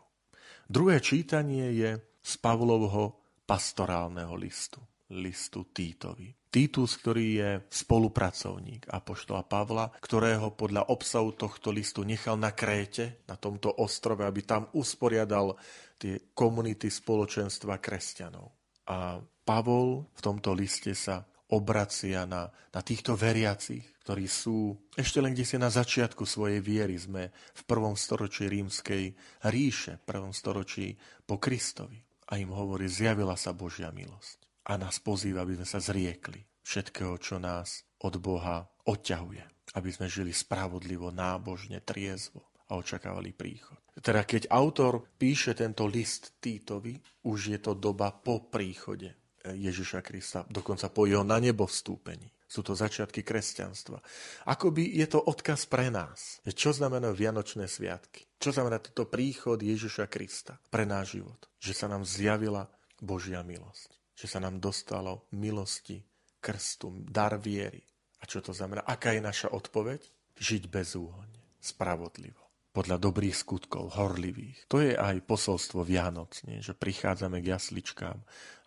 Druhé 0.68 1.02
čítanie 1.02 1.74
je 1.74 1.90
z 2.22 2.32
Pavlovho 2.38 3.18
pastorálneho 3.48 4.36
listu 4.38 4.78
listu 5.12 5.68
Týtovi. 5.68 6.32
Týtus, 6.52 7.00
ktorý 7.00 7.26
je 7.36 7.50
spolupracovník 7.68 8.88
Apoštola 8.88 9.44
Pavla, 9.44 9.88
ktorého 10.00 10.52
podľa 10.52 10.92
obsahu 10.92 11.32
tohto 11.36 11.72
listu 11.72 12.04
nechal 12.04 12.36
na 12.36 12.52
Kréte, 12.52 13.24
na 13.28 13.36
tomto 13.36 13.72
ostrove, 13.80 14.24
aby 14.24 14.44
tam 14.44 14.68
usporiadal 14.76 15.56
tie 15.96 16.32
komunity 16.36 16.92
spoločenstva 16.92 17.80
kresťanov. 17.80 18.52
A 18.88 19.20
Pavol 19.20 20.08
v 20.12 20.20
tomto 20.20 20.52
liste 20.52 20.92
sa 20.92 21.24
obracia 21.52 22.24
na, 22.24 22.48
na 22.48 22.80
týchto 22.80 23.16
veriacich, 23.16 23.84
ktorí 24.04 24.28
sú 24.28 24.76
ešte 24.92 25.24
len 25.24 25.32
kde 25.32 25.46
si 25.48 25.56
na 25.56 25.72
začiatku 25.72 26.24
svojej 26.28 26.60
viery. 26.60 27.00
Sme 27.00 27.32
v 27.32 27.62
prvom 27.64 27.96
storočí 27.96 28.48
rímskej 28.48 29.12
ríše, 29.48 30.00
prvom 30.04 30.36
storočí 30.36 30.96
po 31.24 31.40
Kristovi. 31.40 32.00
A 32.32 32.40
im 32.40 32.52
hovorí, 32.52 32.88
zjavila 32.88 33.36
sa 33.36 33.52
Božia 33.52 33.92
milosť 33.92 34.41
a 34.66 34.78
nás 34.78 35.02
pozýva, 35.02 35.42
aby 35.42 35.58
sme 35.58 35.66
sa 35.66 35.82
zriekli 35.82 36.42
všetkého, 36.62 37.18
čo 37.18 37.42
nás 37.42 37.82
od 38.06 38.18
Boha 38.22 38.66
odťahuje. 38.86 39.74
Aby 39.78 39.90
sme 39.90 40.06
žili 40.10 40.30
spravodlivo, 40.34 41.08
nábožne, 41.10 41.80
triezvo 41.80 42.52
a 42.68 42.76
očakávali 42.76 43.32
príchod. 43.32 43.78
Teda 43.98 44.24
keď 44.24 44.48
autor 44.52 45.04
píše 45.16 45.56
tento 45.56 45.88
list 45.88 46.36
Týtovi, 46.40 46.96
už 47.24 47.56
je 47.56 47.58
to 47.60 47.72
doba 47.76 48.12
po 48.12 48.48
príchode 48.52 49.16
Ježiša 49.42 50.00
Krista, 50.04 50.46
dokonca 50.46 50.92
po 50.92 51.08
jeho 51.08 51.26
na 51.26 51.40
nebo 51.42 51.66
vstúpení. 51.66 52.30
Sú 52.52 52.60
to 52.60 52.76
začiatky 52.76 53.24
kresťanstva. 53.24 54.04
Akoby 54.44 54.84
je 55.00 55.08
to 55.08 55.24
odkaz 55.24 55.64
pre 55.64 55.88
nás. 55.88 56.44
Čo 56.44 56.76
znamená 56.76 57.08
Vianočné 57.16 57.64
sviatky? 57.64 58.28
Čo 58.36 58.52
znamená 58.52 58.76
toto 58.76 59.08
príchod 59.08 59.56
Ježiša 59.56 60.04
Krista 60.12 60.60
pre 60.68 60.84
náš 60.84 61.16
život? 61.16 61.48
Že 61.64 61.72
sa 61.72 61.86
nám 61.88 62.04
zjavila 62.04 62.68
Božia 63.00 63.40
milosť 63.40 64.01
že 64.12 64.26
sa 64.28 64.38
nám 64.38 64.62
dostalo 64.62 65.26
milosti, 65.34 66.00
krstu, 66.38 67.02
dar 67.06 67.38
viery. 67.38 67.82
A 68.22 68.26
čo 68.26 68.38
to 68.38 68.54
znamená? 68.54 68.86
Aká 68.86 69.14
je 69.14 69.22
naša 69.22 69.50
odpoveď? 69.50 69.98
Žiť 70.38 70.70
bezúhonne, 70.70 71.42
spravodlivo, 71.58 72.70
podľa 72.70 73.02
dobrých 73.02 73.34
skutkov, 73.34 73.98
horlivých. 73.98 74.70
To 74.70 74.78
je 74.78 74.94
aj 74.94 75.26
posolstvo 75.26 75.82
Vianoc, 75.82 76.38
že 76.38 76.72
prichádzame 76.72 77.42
k 77.42 77.50
jasličkám, 77.50 78.18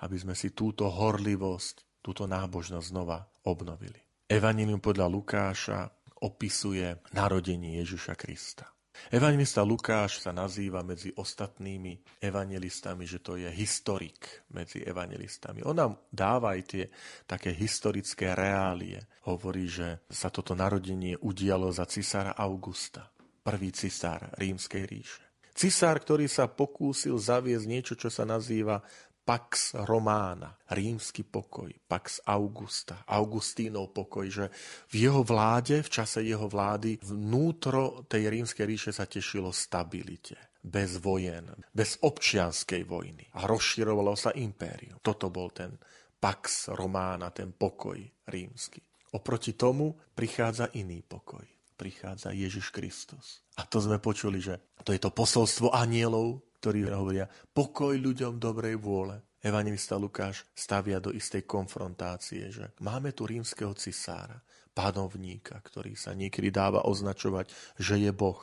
aby 0.04 0.18
sme 0.20 0.36
si 0.36 0.52
túto 0.52 0.92
horlivosť, 0.92 2.04
túto 2.04 2.28
nábožnosť 2.28 2.88
znova 2.92 3.24
obnovili. 3.48 3.98
Evangelium 4.28 4.84
podľa 4.84 5.08
Lukáša 5.08 5.80
opisuje 6.22 7.00
narodenie 7.16 7.80
Ježiša 7.80 8.14
Krista. 8.20 8.75
Evangelista 9.12 9.62
Lukáš 9.62 10.24
sa 10.24 10.34
nazýva 10.34 10.82
medzi 10.82 11.14
ostatnými 11.14 12.22
evangelistami, 12.24 13.06
že 13.06 13.22
to 13.22 13.38
je 13.38 13.50
historik 13.52 14.48
medzi 14.52 14.82
evangelistami. 14.82 15.62
On 15.64 15.76
nám 15.76 16.00
dáva 16.10 16.58
aj 16.58 16.62
tie 16.66 16.86
také 17.30 17.54
historické 17.54 18.34
reálie. 18.34 19.00
Hovorí, 19.30 19.70
že 19.70 20.04
sa 20.10 20.34
toto 20.34 20.58
narodenie 20.58 21.18
udialo 21.22 21.70
za 21.70 21.86
cisára 21.86 22.34
Augusta, 22.34 23.08
prvý 23.46 23.70
cisár 23.76 24.34
rímskej 24.38 24.84
ríše. 24.86 25.24
Cisár, 25.56 26.04
ktorý 26.04 26.28
sa 26.28 26.52
pokúsil 26.52 27.16
zaviesť 27.16 27.66
niečo, 27.66 27.94
čo 27.96 28.12
sa 28.12 28.28
nazýva 28.28 28.84
Pax 29.26 29.74
Romana, 29.90 30.54
rímsky 30.70 31.26
pokoj, 31.26 31.74
Pax 31.90 32.22
Augusta, 32.30 33.02
Augustínov 33.10 33.90
pokoj, 33.90 34.30
že 34.30 34.46
v 34.94 35.10
jeho 35.10 35.26
vláde, 35.26 35.82
v 35.82 35.90
čase 35.90 36.22
jeho 36.22 36.46
vlády, 36.46 37.02
vnútro 37.02 38.06
tej 38.06 38.30
rímskej 38.30 38.66
ríše 38.70 38.92
sa 38.94 39.10
tešilo 39.10 39.50
stabilite, 39.50 40.38
bez 40.62 41.02
vojen, 41.02 41.50
bez 41.74 41.98
občianskej 42.06 42.86
vojny. 42.86 43.26
A 43.34 43.50
rozširovalo 43.50 44.14
sa 44.14 44.30
impérium. 44.38 45.02
Toto 45.02 45.34
bol 45.34 45.50
ten 45.50 45.74
pax 46.22 46.70
romána, 46.78 47.34
ten 47.34 47.50
pokoj 47.50 47.98
rímsky. 48.30 48.86
Oproti 49.18 49.58
tomu 49.58 49.98
prichádza 50.14 50.70
iný 50.78 51.02
pokoj. 51.02 51.46
Prichádza 51.76 52.30
Ježiš 52.30 52.70
Kristus. 52.70 53.42
A 53.58 53.66
to 53.66 53.82
sme 53.82 53.98
počuli, 53.98 54.38
že 54.38 54.78
to 54.86 54.94
je 54.94 55.02
to 55.02 55.10
posolstvo 55.10 55.74
anielov, 55.74 56.46
ktorí 56.66 56.90
hovoria 56.90 57.30
pokoj 57.30 57.94
ľuďom 57.94 58.42
dobrej 58.42 58.82
vôle. 58.82 59.22
Evangelista 59.38 60.02
Lukáš 60.02 60.50
stavia 60.58 60.98
do 60.98 61.14
istej 61.14 61.46
konfrontácie, 61.46 62.50
že 62.50 62.74
máme 62.82 63.14
tu 63.14 63.30
rímskeho 63.30 63.78
cisára, 63.78 64.42
panovníka, 64.74 65.62
ktorý 65.62 65.94
sa 65.94 66.18
niekedy 66.18 66.50
dáva 66.50 66.82
označovať, 66.90 67.54
že 67.78 68.02
je 68.02 68.10
Boh. 68.10 68.42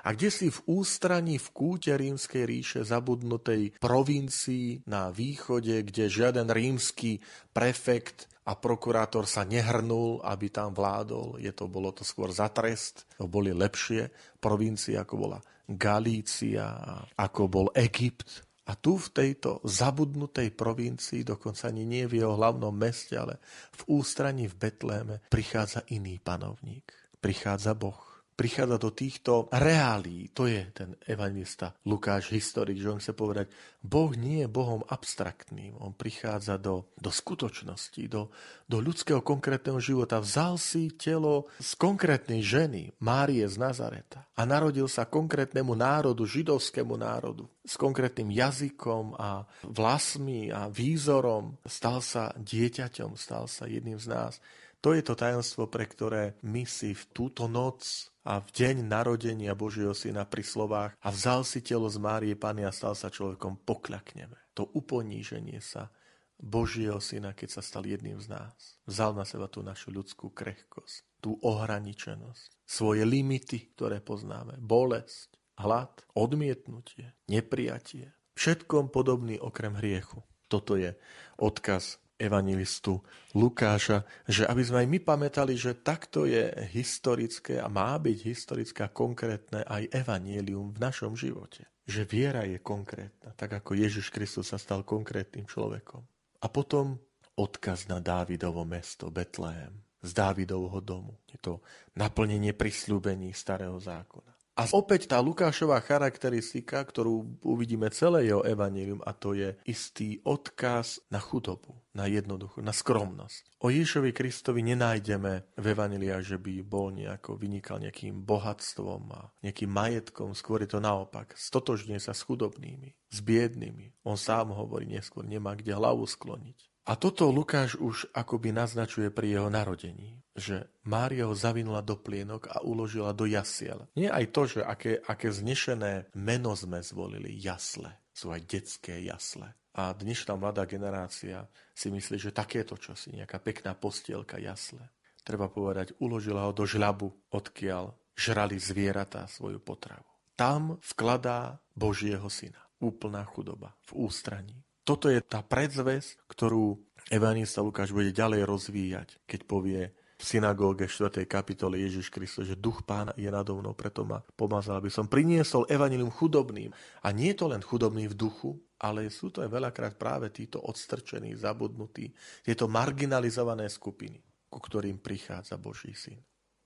A 0.00 0.16
kde 0.16 0.32
si 0.32 0.48
v 0.48 0.80
ústraní 0.80 1.36
v 1.36 1.48
kúte 1.52 1.92
rímskej 1.92 2.48
ríše 2.48 2.80
zabudnutej 2.88 3.76
provincii 3.76 4.88
na 4.88 5.12
východe, 5.12 5.84
kde 5.84 6.08
žiaden 6.08 6.48
rímsky 6.48 7.20
prefekt 7.52 8.32
a 8.48 8.56
prokurátor 8.56 9.28
sa 9.28 9.44
nehrnul, 9.44 10.24
aby 10.24 10.48
tam 10.48 10.72
vládol. 10.72 11.36
Je 11.36 11.52
to, 11.52 11.68
bolo 11.68 11.92
to 11.92 12.00
skôr 12.00 12.32
za 12.32 12.48
trest. 12.48 13.04
To 13.20 13.28
boli 13.28 13.52
lepšie 13.52 14.08
provincie, 14.40 14.96
ako 14.96 15.14
bola 15.20 15.38
Galícia, 15.68 16.80
ako 17.12 17.42
bol 17.46 17.68
Egypt. 17.76 18.48
A 18.68 18.76
tu 18.76 18.96
v 19.00 19.08
tejto 19.12 19.60
zabudnutej 19.64 20.52
provincii, 20.52 21.24
dokonca 21.24 21.68
ani 21.68 21.84
nie 21.84 22.04
v 22.04 22.24
jeho 22.24 22.36
hlavnom 22.36 22.72
meste, 22.72 23.16
ale 23.16 23.40
v 23.76 24.00
ústraní 24.00 24.48
v 24.48 24.56
Betléme, 24.56 25.24
prichádza 25.28 25.84
iný 25.92 26.20
panovník. 26.20 26.88
Prichádza 27.20 27.72
Boh 27.76 28.07
prichádza 28.38 28.78
do 28.78 28.94
týchto 28.94 29.50
reálí. 29.50 30.30
To 30.30 30.46
je 30.46 30.70
ten 30.70 30.94
evangelista 31.10 31.74
Lukáš, 31.82 32.30
historik, 32.30 32.78
že 32.78 32.86
on 32.86 33.02
chce 33.02 33.10
povedať, 33.10 33.50
Boh 33.82 34.14
nie 34.14 34.46
je 34.46 34.48
Bohom 34.50 34.86
abstraktným. 34.86 35.74
On 35.82 35.90
prichádza 35.90 36.54
do, 36.54 36.86
do 36.94 37.10
skutočnosti, 37.10 37.98
do, 38.06 38.30
do 38.70 38.78
ľudského 38.78 39.26
konkrétneho 39.26 39.82
života. 39.82 40.22
Vzal 40.22 40.54
si 40.54 40.94
telo 40.94 41.50
z 41.58 41.74
konkrétnej 41.74 42.38
ženy, 42.38 42.94
Márie 43.02 43.42
z 43.50 43.58
Nazareta 43.58 44.30
a 44.38 44.46
narodil 44.46 44.86
sa 44.86 45.02
konkrétnemu 45.02 45.74
národu, 45.74 46.22
židovskému 46.22 46.94
národu, 46.94 47.50
s 47.66 47.74
konkrétnym 47.74 48.30
jazykom 48.30 49.18
a 49.18 49.50
vlasmi 49.66 50.54
a 50.54 50.70
výzorom. 50.70 51.58
Stal 51.66 51.98
sa 51.98 52.30
dieťaťom, 52.38 53.18
stal 53.18 53.50
sa 53.50 53.66
jedným 53.66 53.98
z 53.98 54.06
nás. 54.14 54.38
To 54.78 54.94
je 54.94 55.02
to 55.02 55.18
tajomstvo, 55.18 55.66
pre 55.66 55.90
ktoré 55.90 56.38
my 56.46 56.62
si 56.62 56.94
v 56.94 57.02
túto 57.10 57.50
noc 57.50 58.14
a 58.22 58.38
v 58.38 58.48
deň 58.54 58.86
narodenia 58.86 59.58
Božieho 59.58 59.90
syna 59.90 60.22
pri 60.22 60.46
slovách 60.46 60.94
a 61.02 61.08
vzal 61.10 61.42
si 61.42 61.66
telo 61.66 61.90
z 61.90 61.98
Márie 61.98 62.38
Pany 62.38 62.62
a 62.62 62.70
stal 62.70 62.94
sa 62.94 63.10
človekom, 63.10 63.66
pokľakneme. 63.66 64.38
To 64.54 64.70
uponíženie 64.70 65.58
sa 65.58 65.90
Božieho 66.38 67.02
syna, 67.02 67.34
keď 67.34 67.58
sa 67.58 67.62
stal 67.66 67.90
jedným 67.90 68.22
z 68.22 68.30
nás. 68.30 68.78
Vzal 68.86 69.18
na 69.18 69.26
seba 69.26 69.50
tú 69.50 69.66
našu 69.66 69.90
ľudskú 69.90 70.30
krehkosť, 70.30 71.02
tú 71.18 71.34
ohraničenosť, 71.42 72.62
svoje 72.62 73.02
limity, 73.02 73.74
ktoré 73.74 73.98
poznáme, 73.98 74.62
bolesť, 74.62 75.34
hlad, 75.58 76.06
odmietnutie, 76.14 77.18
neprijatie. 77.26 78.14
Všetkom 78.38 78.94
podobný 78.94 79.42
okrem 79.42 79.74
hriechu. 79.74 80.22
Toto 80.46 80.78
je 80.78 80.94
odkaz 81.34 81.98
evangelistu 82.18 82.98
Lukáša, 83.32 84.02
že 84.26 84.44
aby 84.44 84.62
sme 84.66 84.84
aj 84.84 84.88
my 84.90 84.98
pamätali, 85.00 85.54
že 85.54 85.78
takto 85.78 86.26
je 86.26 86.50
historické 86.74 87.62
a 87.62 87.70
má 87.70 87.94
byť 87.96 88.18
historické 88.26 88.84
a 88.84 88.92
konkrétne 88.92 89.62
aj 89.62 89.88
evanielium 89.94 90.74
v 90.74 90.82
našom 90.82 91.14
živote. 91.14 91.64
Že 91.88 92.02
viera 92.04 92.42
je 92.44 92.58
konkrétna, 92.60 93.32
tak 93.32 93.62
ako 93.62 93.78
Ježiš 93.78 94.12
Kristus 94.12 94.52
sa 94.52 94.58
stal 94.60 94.84
konkrétnym 94.84 95.48
človekom. 95.48 96.04
A 96.42 96.46
potom 96.52 96.98
odkaz 97.38 97.86
na 97.86 98.02
Dávidovo 98.02 98.66
mesto 98.66 99.08
Betlehem 99.08 99.88
z 100.02 100.10
Dávidovho 100.14 100.78
domu. 100.82 101.18
Je 101.26 101.38
to 101.42 101.62
naplnenie 101.98 102.54
prisľúbení 102.54 103.34
starého 103.34 103.78
zákona. 103.78 104.37
A 104.58 104.66
opäť 104.74 105.06
tá 105.06 105.22
Lukášová 105.22 105.78
charakteristika, 105.78 106.82
ktorú 106.82 107.38
uvidíme 107.46 107.86
celé 107.94 108.26
jeho 108.26 108.42
evanílium, 108.42 108.98
a 109.06 109.14
to 109.14 109.30
je 109.30 109.54
istý 109.62 110.18
odkaz 110.26 110.98
na 111.14 111.22
chudobu, 111.22 111.78
na 111.94 112.10
jednoducho, 112.10 112.58
na 112.58 112.74
skromnosť. 112.74 113.62
O 113.62 113.70
Ježovi 113.70 114.10
Kristovi 114.10 114.66
nenájdeme 114.66 115.54
v 115.54 115.66
evanília, 115.70 116.18
že 116.18 116.42
by 116.42 116.66
bol 116.66 116.90
nejako 116.90 117.38
vynikal 117.38 117.78
nejakým 117.78 118.26
bohatstvom 118.26 119.02
a 119.14 119.30
nejakým 119.46 119.70
majetkom, 119.70 120.34
skôr 120.34 120.66
je 120.66 120.74
to 120.74 120.82
naopak. 120.82 121.38
Stotožne 121.38 122.02
sa 122.02 122.10
s 122.10 122.26
chudobnými, 122.26 122.98
s 123.14 123.18
biednými. 123.22 123.94
On 124.02 124.18
sám 124.18 124.50
hovorí 124.50 124.90
neskôr, 124.90 125.22
nemá 125.22 125.54
kde 125.54 125.78
hlavu 125.78 126.02
skloniť. 126.02 126.66
A 126.88 126.96
toto 126.96 127.28
Lukáš 127.28 127.76
už 127.76 128.08
akoby 128.16 128.50
naznačuje 128.50 129.12
pri 129.12 129.38
jeho 129.38 129.52
narodení, 129.52 130.24
že 130.38 130.70
Mária 130.86 131.26
ho 131.26 131.34
zavinula 131.34 131.82
do 131.84 131.98
plienok 131.98 132.48
a 132.48 132.62
uložila 132.62 133.12
do 133.12 133.26
jasiel. 133.26 133.84
Nie 133.98 134.08
aj 134.08 134.24
to, 134.30 134.42
že 134.46 134.60
aké, 134.64 135.02
aké 135.04 135.28
znešené 135.28 136.14
meno 136.16 136.54
sme 136.54 136.80
zvolili, 136.80 137.34
jasle. 137.36 137.90
Sú 138.14 138.30
aj 138.30 138.46
detské 138.46 139.02
jasle. 139.04 139.52
A 139.78 139.94
dnešná 139.94 140.34
mladá 140.34 140.66
generácia 140.66 141.46
si 141.70 141.92
myslí, 141.92 142.18
že 142.18 142.34
takéto 142.34 142.74
čosi, 142.74 143.14
nejaká 143.14 143.38
pekná 143.38 143.78
postielka 143.78 144.40
jasle. 144.42 144.82
Treba 145.22 145.46
povedať, 145.46 145.94
uložila 146.02 146.48
ho 146.48 146.56
do 146.56 146.66
žľabu, 146.66 147.14
odkiaľ 147.30 147.94
žrali 148.18 148.58
zvieratá 148.58 149.30
svoju 149.30 149.62
potravu. 149.62 150.08
Tam 150.34 150.82
vkladá 150.82 151.62
Božieho 151.74 152.26
syna. 152.26 152.58
Úplná 152.78 153.22
chudoba 153.26 153.74
v 153.90 154.06
ústraní. 154.06 154.54
Toto 154.82 155.10
je 155.10 155.18
tá 155.22 155.42
predzves, 155.42 156.16
ktorú 156.30 156.78
evangelista 157.10 157.62
Lukáš 157.62 157.92
bude 157.92 158.14
ďalej 158.14 158.46
rozvíjať, 158.46 159.08
keď 159.28 159.40
povie 159.44 159.82
v 160.18 160.22
synagóge 160.26 160.90
4. 160.90 161.30
kapitole 161.30 161.78
Ježiš 161.78 162.10
Kristus, 162.10 162.50
že 162.50 162.58
duch 162.58 162.82
pána 162.82 163.14
je 163.14 163.30
nado 163.30 163.54
mnou, 163.54 163.78
preto 163.78 164.02
ma 164.02 164.18
pomazal, 164.34 164.82
aby 164.82 164.90
som 164.90 165.06
priniesol 165.06 165.70
evanilium 165.70 166.10
chudobným. 166.10 166.74
A 167.06 167.14
nie 167.14 167.30
je 167.30 167.38
to 167.38 167.46
len 167.46 167.62
chudobný 167.62 168.10
v 168.10 168.18
duchu, 168.18 168.58
ale 168.82 169.14
sú 169.14 169.30
to 169.30 169.46
aj 169.46 169.50
veľakrát 169.54 169.94
práve 169.94 170.34
títo 170.34 170.58
odstrčení, 170.58 171.38
zabudnutí, 171.38 172.10
tieto 172.42 172.66
marginalizované 172.66 173.70
skupiny, 173.70 174.18
ku 174.50 174.58
ktorým 174.58 174.98
prichádza 174.98 175.54
Boží 175.54 175.94
syn. 175.94 176.18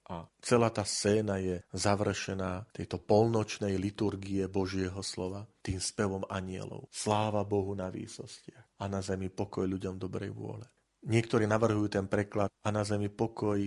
A 0.08 0.26
celá 0.42 0.72
tá 0.72 0.82
scéna 0.82 1.38
je 1.38 1.62
završená 1.76 2.72
tejto 2.74 3.00
polnočnej 3.04 3.76
liturgie 3.78 4.48
Božieho 4.48 4.98
slova 5.04 5.46
tým 5.62 5.78
spevom 5.78 6.24
anielov. 6.26 6.88
Sláva 6.90 7.46
Bohu 7.46 7.76
na 7.76 7.92
výsostiach 7.92 8.80
a 8.82 8.84
na 8.90 8.98
zemi 9.04 9.30
pokoj 9.30 9.68
ľuďom 9.68 10.00
dobrej 10.00 10.34
vôle. 10.34 10.66
Niektorí 11.02 11.50
navrhujú 11.50 11.98
ten 11.98 12.06
preklad 12.06 12.50
a 12.62 12.68
na 12.70 12.86
zemi 12.86 13.10
pokoj 13.10 13.58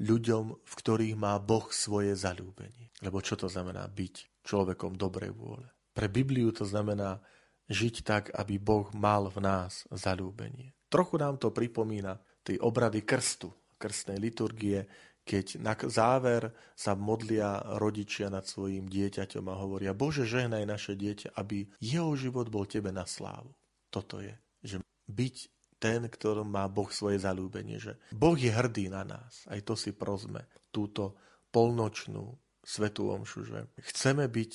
ľuďom, 0.00 0.44
v 0.64 0.72
ktorých 0.72 1.16
má 1.18 1.36
Boh 1.36 1.68
svoje 1.68 2.16
zalúbenie. 2.16 2.88
Lebo 3.04 3.20
čo 3.20 3.36
to 3.36 3.50
znamená 3.50 3.84
byť 3.90 4.44
človekom 4.46 4.96
dobrej 4.96 5.34
vôle? 5.36 5.68
Pre 5.92 6.08
Bibliu 6.08 6.54
to 6.54 6.64
znamená 6.64 7.20
žiť 7.68 7.94
tak, 8.06 8.24
aby 8.32 8.56
Boh 8.56 8.88
mal 8.96 9.28
v 9.28 9.44
nás 9.44 9.84
zalúbenie. 9.92 10.72
Trochu 10.88 11.20
nám 11.20 11.36
to 11.36 11.52
pripomína 11.52 12.16
tej 12.40 12.56
obrady 12.64 13.04
krstu, 13.04 13.52
krstnej 13.76 14.16
liturgie, 14.16 14.88
keď 15.28 15.60
na 15.60 15.76
záver 15.76 16.56
sa 16.72 16.96
modlia 16.96 17.60
rodičia 17.76 18.32
nad 18.32 18.48
svojim 18.48 18.88
dieťaťom 18.88 19.44
a 19.52 19.60
hovoria 19.60 19.92
Bože, 19.92 20.24
žehnaj 20.24 20.64
naše 20.64 20.96
dieťa, 20.96 21.36
aby 21.36 21.68
jeho 21.84 22.16
život 22.16 22.48
bol 22.48 22.64
Tebe 22.64 22.88
na 22.88 23.04
slávu. 23.04 23.52
Toto 23.92 24.24
je, 24.24 24.32
že 24.64 24.80
byť 25.04 25.57
ten, 25.78 26.10
ktorom 26.10 26.50
má 26.50 26.66
Boh 26.66 26.90
svoje 26.90 27.22
zalúbenie, 27.22 27.78
že 27.78 27.96
Boh 28.10 28.34
je 28.34 28.50
hrdý 28.50 28.90
na 28.90 29.06
nás. 29.06 29.46
Aj 29.46 29.58
to 29.62 29.78
si 29.78 29.94
prosme, 29.94 30.44
túto 30.74 31.16
polnočnú 31.54 32.34
svetú 32.66 33.14
omšu, 33.14 33.48
že 33.48 33.58
chceme 33.80 34.28
byť 34.28 34.52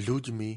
ľuďmi 0.00 0.50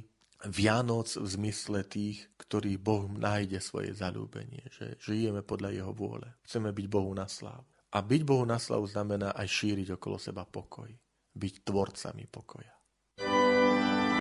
Vianoc 0.45 1.09
v 1.17 1.25
zmysle 1.25 1.81
tých, 1.89 2.29
ktorých 2.37 2.77
Boh 2.77 3.09
nájde 3.09 3.57
svoje 3.57 3.97
zalúbenie, 3.97 4.61
že 4.69 4.93
žijeme 5.01 5.41
podľa 5.41 5.73
Jeho 5.73 5.93
vôle. 5.95 6.29
Chceme 6.45 6.69
byť 6.69 6.85
Bohu 6.85 7.11
na 7.17 7.25
slávu. 7.25 7.65
A 7.95 8.03
byť 8.03 8.21
Bohu 8.27 8.43
na 8.43 8.59
slavu 8.59 8.85
znamená 8.85 9.31
aj 9.31 9.47
šíriť 9.47 9.95
okolo 9.95 10.19
seba 10.19 10.43
pokoj. 10.43 10.91
Byť 11.31 11.53
tvorcami 11.63 12.27
pokoja. 12.27 12.74